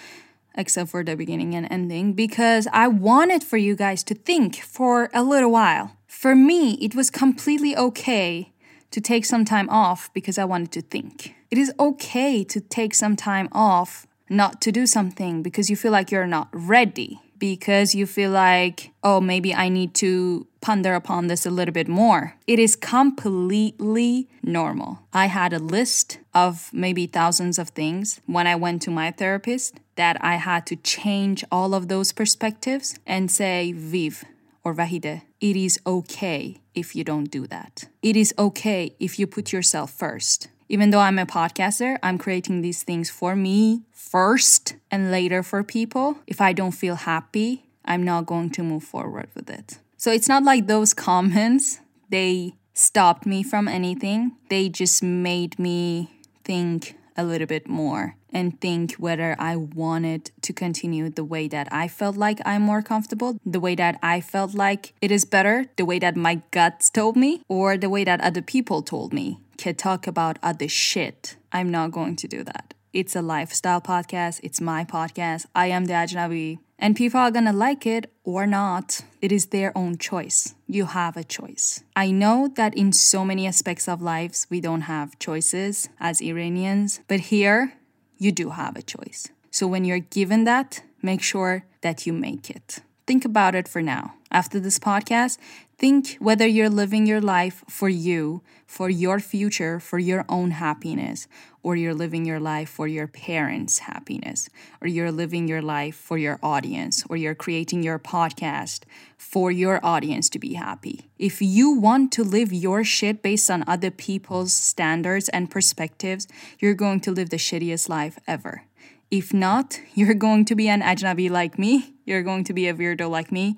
except 0.58 0.90
for 0.90 1.04
the 1.04 1.16
beginning 1.16 1.56
and 1.56 1.68
ending, 1.72 2.14
because 2.14 2.68
I 2.74 2.88
wanted 2.88 3.44
for 3.44 3.58
you 3.58 3.76
guys 3.76 4.04
to 4.06 4.16
think 4.16 4.56
for 4.62 5.10
a 5.14 5.24
little 5.24 5.52
while. 5.52 5.96
For 6.08 6.36
me, 6.36 6.74
it 6.82 6.96
was 6.96 7.10
completely 7.10 7.78
okay 7.78 8.52
to 8.90 9.00
take 9.00 9.24
some 9.24 9.46
time 9.46 9.70
off 9.70 10.12
because 10.14 10.38
I 10.38 10.46
wanted 10.46 10.72
to 10.72 10.82
think. 10.82 11.36
It 11.52 11.58
is 11.58 11.72
okay 11.80 12.44
to 12.46 12.60
take 12.60 12.96
some 12.96 13.16
time 13.16 13.48
off 13.52 14.08
not 14.30 14.62
to 14.62 14.72
do 14.72 14.86
something 14.86 15.42
because 15.42 15.70
you 15.70 15.76
feel 15.76 15.92
like 15.92 16.12
you're 16.12 16.28
not 16.28 16.50
ready, 16.52 17.22
because 17.38 17.94
you 17.94 18.06
feel 18.06 18.32
like, 18.32 18.92
oh, 19.04 19.22
maybe 19.22 19.54
I 19.54 19.70
need 19.70 19.94
to 19.96 20.48
ponder 20.62 20.96
upon 20.96 21.28
this 21.28 21.46
a 21.46 21.52
little 21.52 21.74
bit 21.74 21.88
more. 21.88 22.36
It 22.48 22.60
is 22.60 22.76
completely 22.76 24.28
normal. 24.42 25.00
I 25.14 25.28
had 25.28 25.54
a 25.54 25.60
list 25.60 26.20
of 26.34 26.70
maybe 26.74 27.06
thousands 27.06 27.60
of 27.60 27.70
things 27.70 28.20
when 28.26 28.48
I 28.48 28.56
went 28.56 28.82
to 28.84 28.92
my 28.92 29.12
therapist 29.12 29.80
that 29.96 30.18
I 30.20 30.36
had 30.36 30.66
to 30.68 30.76
change 30.76 31.44
all 31.52 31.74
of 31.74 31.88
those 31.88 32.12
perspectives 32.12 32.98
and 33.06 33.32
say, 33.32 33.72
Viv 33.72 34.24
or 34.64 34.74
Vahide, 34.74 35.22
it 35.40 35.56
is 35.56 35.80
okay 35.86 36.58
if 36.74 36.96
you 36.96 37.04
don't 37.04 37.32
do 37.32 37.48
that. 37.48 37.86
It 38.02 38.16
is 38.16 38.34
okay 38.38 38.96
if 39.00 39.18
you 39.20 39.28
put 39.28 39.54
yourself 39.54 39.92
first. 39.92 40.50
Even 40.70 40.90
though 40.90 41.00
I'm 41.00 41.20
a 41.20 41.26
podcaster, 41.26 41.98
I'm 42.04 42.18
creating 42.18 42.62
these 42.62 42.84
things 42.84 43.10
for 43.10 43.36
me 43.36 43.84
first 43.92 44.76
and 44.92 45.12
later 45.12 45.44
for 45.44 45.64
people. 45.64 46.18
If 46.28 46.42
I 46.42 46.54
don't 46.54 46.72
feel 46.72 46.96
happy, 46.96 47.66
I'm 47.86 48.04
not 48.04 48.26
going 48.26 48.50
to 48.52 48.64
move 48.64 48.84
forward 48.84 49.30
with 49.34 49.50
it. 49.50 49.80
So 49.98 50.12
it's 50.12 50.28
not 50.28 50.44
like 50.44 50.68
those 50.68 50.94
comments, 51.10 51.80
they 52.10 52.56
stopped 52.74 53.26
me 53.26 53.44
from 53.44 53.68
anything. 53.68 54.34
They 54.50 54.70
just 54.70 55.02
made 55.02 55.58
me 55.58 56.12
think 56.44 56.96
a 57.18 57.24
little 57.24 57.48
bit 57.48 57.68
more 57.68 58.16
and 58.32 58.60
think 58.62 58.94
whether 58.94 59.36
I 59.40 59.56
wanted 59.56 60.32
to 60.42 60.54
continue 60.54 61.10
the 61.10 61.24
way 61.24 61.48
that 61.48 61.68
I 61.72 61.88
felt 61.88 62.16
like 62.16 62.40
I'm 62.46 62.62
more 62.62 62.84
comfortable, 62.84 63.40
the 63.46 63.60
way 63.60 63.74
that 63.76 63.98
I 64.04 64.22
felt 64.22 64.54
like 64.54 64.94
it 65.02 65.12
is 65.12 65.26
better, 65.26 65.66
the 65.78 65.86
way 65.86 65.98
that 66.00 66.16
my 66.16 66.42
guts 66.52 66.90
told 66.90 67.16
me, 67.16 67.42
or 67.48 67.78
the 67.78 67.90
way 67.90 68.04
that 68.04 68.22
other 68.22 68.42
people 68.42 68.84
told 68.84 69.14
me. 69.14 69.40
Can 69.58 69.76
talk 69.76 70.08
about 70.08 70.38
other 70.44 70.68
shit. 70.68 71.36
I'm 71.52 71.72
not 71.72 71.92
going 71.92 72.16
to 72.18 72.28
do 72.28 72.44
that. 72.44 72.74
It's 72.94 73.16
a 73.16 73.22
lifestyle 73.22 73.82
podcast. 73.82 74.40
It's 74.44 74.62
my 74.62 74.86
podcast. 74.86 75.46
I 75.56 75.68
am 75.68 75.86
the 75.86 75.94
Ajnabi. 75.94 76.60
And 76.80 76.96
people 76.96 77.20
are 77.20 77.32
gonna 77.32 77.54
like 77.54 77.86
it 77.86 78.12
or 78.24 78.46
not. 78.46 79.02
It 79.20 79.32
is 79.32 79.48
their 79.48 79.76
own 79.76 79.98
choice. 79.98 80.54
You 80.68 80.86
have 80.86 81.18
a 81.18 81.24
choice. 81.24 81.84
I 81.96 82.12
know 82.12 82.50
that 82.56 82.76
in 82.76 82.94
so 82.94 83.26
many 83.26 83.48
aspects 83.48 83.88
of 83.88 84.02
lives, 84.02 84.46
we 84.50 84.62
don't 84.62 84.82
have 84.82 85.18
choices 85.18 85.90
as 86.00 86.22
Iranians, 86.22 87.02
but 87.08 87.20
here, 87.32 87.74
you 88.18 88.32
do 88.32 88.52
have 88.52 88.76
a 88.76 88.84
choice. 88.84 89.30
So 89.50 89.66
when 89.66 89.86
you're 89.86 90.00
given 90.00 90.44
that, 90.44 90.82
make 91.02 91.22
sure 91.24 91.66
that 91.82 92.06
you 92.06 92.14
make 92.14 92.50
it. 92.50 92.80
Think 93.08 93.24
about 93.24 93.56
it 93.56 93.70
for 93.70 93.82
now. 93.82 94.16
After 94.30 94.60
this 94.60 94.78
podcast, 94.78 95.38
think 95.78 96.18
whether 96.20 96.46
you're 96.46 96.70
living 96.70 97.08
your 97.08 97.22
life 97.22 97.64
for 97.70 97.88
you, 97.88 98.42
for 98.66 98.90
your 98.90 99.22
future, 99.22 99.80
for 99.80 99.98
your 99.98 100.26
own 100.28 100.52
happiness, 100.52 101.30
or 101.64 101.78
you're 101.78 101.94
living 101.94 102.26
your 102.26 102.42
life 102.42 102.70
for 102.70 102.86
your 102.86 103.08
parents' 103.08 103.80
happiness, 103.80 104.50
or 104.82 104.90
you're 104.90 105.14
living 105.14 105.48
your 105.48 105.62
life 105.62 105.96
for 105.96 106.18
your 106.18 106.38
audience, 106.44 107.06
or 107.10 107.16
you're 107.16 107.34
creating 107.34 107.82
your 107.82 107.98
podcast 107.98 108.82
for 109.18 109.52
your 109.52 109.80
audience 109.86 110.30
to 110.30 110.38
be 110.38 110.56
happy. 110.56 111.10
If 111.18 111.42
you 111.42 111.72
want 111.72 112.12
to 112.12 112.26
live 112.26 112.52
your 112.52 112.84
shit 112.84 113.22
based 113.22 113.50
on 113.50 113.64
other 113.68 113.90
people's 113.90 114.52
standards 114.52 115.30
and 115.30 115.50
perspectives, 115.50 116.28
you're 116.60 116.74
going 116.74 117.00
to 117.02 117.12
live 117.12 117.30
the 117.30 117.38
shittiest 117.38 117.88
life 117.88 118.20
ever. 118.28 118.67
If 119.10 119.34
not, 119.34 119.80
you're 119.94 120.14
going 120.14 120.46
to 120.46 120.56
be 120.56 120.68
an 120.68 120.82
ajnabi 120.82 121.30
like 121.30 121.58
me, 121.58 121.94
you're 122.06 122.24
going 122.24 122.44
to 122.46 122.54
be 122.54 122.68
a 122.68 122.74
weirdo 122.74 123.10
like 123.10 123.32
me. 123.32 123.58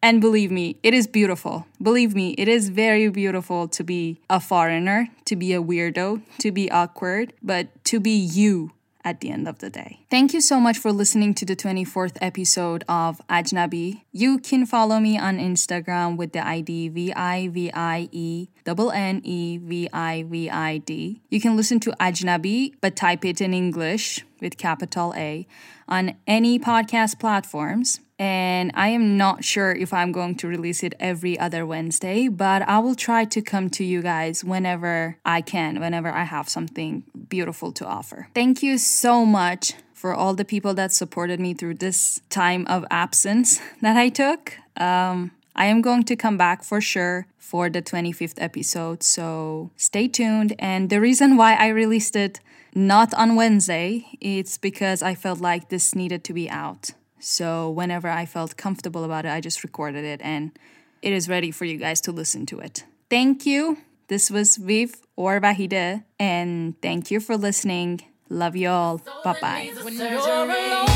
And 0.00 0.20
believe 0.20 0.52
me, 0.52 0.78
it 0.82 0.94
is 0.94 1.08
beautiful. 1.08 1.66
Believe 1.82 2.14
me, 2.14 2.34
it 2.38 2.46
is 2.46 2.68
very 2.68 3.08
beautiful 3.08 3.66
to 3.68 3.82
be 3.82 4.20
a 4.30 4.38
foreigner, 4.38 5.08
to 5.24 5.34
be 5.34 5.52
a 5.52 5.62
weirdo, 5.62 6.22
to 6.38 6.52
be 6.52 6.70
awkward, 6.70 7.32
but 7.42 7.84
to 7.86 7.98
be 7.98 8.10
you 8.10 8.72
at 9.04 9.20
the 9.20 9.30
end 9.30 9.48
of 9.48 9.58
the 9.58 9.70
day. 9.70 10.00
Thank 10.10 10.34
you 10.34 10.40
so 10.40 10.60
much 10.60 10.78
for 10.78 10.92
listening 10.92 11.34
to 11.34 11.44
the 11.44 11.56
24th 11.56 12.18
episode 12.20 12.84
of 12.88 13.20
Ajnabi. 13.28 14.02
You 14.12 14.38
can 14.38 14.66
follow 14.66 15.00
me 15.00 15.18
on 15.18 15.38
Instagram 15.38 16.16
with 16.16 16.32
the 16.32 16.46
ID 16.46 16.88
V 16.88 17.12
I 17.14 17.48
V 17.48 17.70
I 17.72 18.08
E 18.12 18.48
double 18.64 18.90
N 18.90 19.20
E 19.24 19.58
V 19.58 19.88
I 19.92 20.24
V 20.24 20.50
I 20.50 20.78
D. 20.78 21.22
You 21.30 21.40
can 21.40 21.56
listen 21.56 21.80
to 21.80 21.90
Ajnabi, 21.92 22.74
but 22.80 22.96
type 22.96 23.24
it 23.24 23.40
in 23.40 23.54
English 23.54 24.24
with 24.40 24.56
capital 24.56 25.14
A 25.16 25.46
on 25.88 26.14
any 26.26 26.58
podcast 26.58 27.18
platforms 27.18 28.00
and 28.18 28.72
I 28.74 28.88
am 28.88 29.16
not 29.16 29.44
sure 29.44 29.72
if 29.72 29.92
I'm 29.92 30.10
going 30.10 30.34
to 30.36 30.48
release 30.48 30.82
it 30.82 30.94
every 30.98 31.38
other 31.38 31.64
Wednesday, 31.64 32.28
but 32.28 32.62
I 32.62 32.80
will 32.80 32.96
try 32.96 33.24
to 33.26 33.40
come 33.40 33.70
to 33.70 33.84
you 33.84 34.02
guys 34.02 34.42
whenever 34.42 35.16
I 35.24 35.40
can, 35.40 35.78
whenever 35.78 36.10
I 36.10 36.24
have 36.24 36.48
something 36.48 37.04
beautiful 37.28 37.70
to 37.72 37.86
offer. 37.86 38.28
Thank 38.34 38.62
you 38.62 38.76
so 38.78 39.24
much 39.24 39.74
for 39.94 40.14
all 40.14 40.34
the 40.34 40.44
people 40.44 40.74
that 40.74 40.92
supported 40.92 41.38
me 41.38 41.54
through 41.54 41.74
this 41.74 42.20
time 42.28 42.66
of 42.66 42.84
absence 42.90 43.60
that 43.82 43.96
I 43.96 44.08
took. 44.08 44.58
Um, 44.76 45.30
I 45.54 45.66
am 45.66 45.80
going 45.80 46.04
to 46.04 46.16
come 46.16 46.36
back 46.36 46.62
for 46.64 46.80
sure 46.80 47.26
for 47.38 47.70
the 47.70 47.82
25th 47.82 48.34
episode, 48.38 49.02
so 49.02 49.70
stay 49.76 50.06
tuned. 50.06 50.54
And 50.58 50.90
the 50.90 51.00
reason 51.00 51.36
why 51.36 51.54
I 51.54 51.68
released 51.68 52.14
it 52.14 52.40
not 52.74 53.14
on 53.14 53.34
Wednesday, 53.34 54.06
it's 54.20 54.58
because 54.58 55.02
I 55.02 55.14
felt 55.14 55.40
like 55.40 55.68
this 55.68 55.94
needed 55.94 56.22
to 56.24 56.32
be 56.32 56.48
out. 56.48 56.92
So 57.20 57.70
whenever 57.70 58.08
I 58.08 58.26
felt 58.26 58.56
comfortable 58.56 59.04
about 59.04 59.24
it, 59.24 59.30
I 59.30 59.40
just 59.40 59.64
recorded 59.64 60.04
it 60.04 60.20
and 60.22 60.52
it 61.02 61.12
is 61.12 61.28
ready 61.28 61.50
for 61.50 61.64
you 61.64 61.76
guys 61.76 62.00
to 62.02 62.12
listen 62.12 62.46
to 62.46 62.58
it. 62.60 62.84
Thank 63.10 63.46
you. 63.46 63.78
This 64.08 64.30
was 64.30 64.56
Viv 64.56 64.96
or 65.16 65.38
Vahide, 65.40 66.02
and 66.18 66.80
thank 66.80 67.10
you 67.10 67.20
for 67.20 67.36
listening. 67.36 68.00
Love 68.30 68.56
you 68.56 68.68
all. 68.70 68.98
Bye 69.22 69.36
bye. 69.40 70.94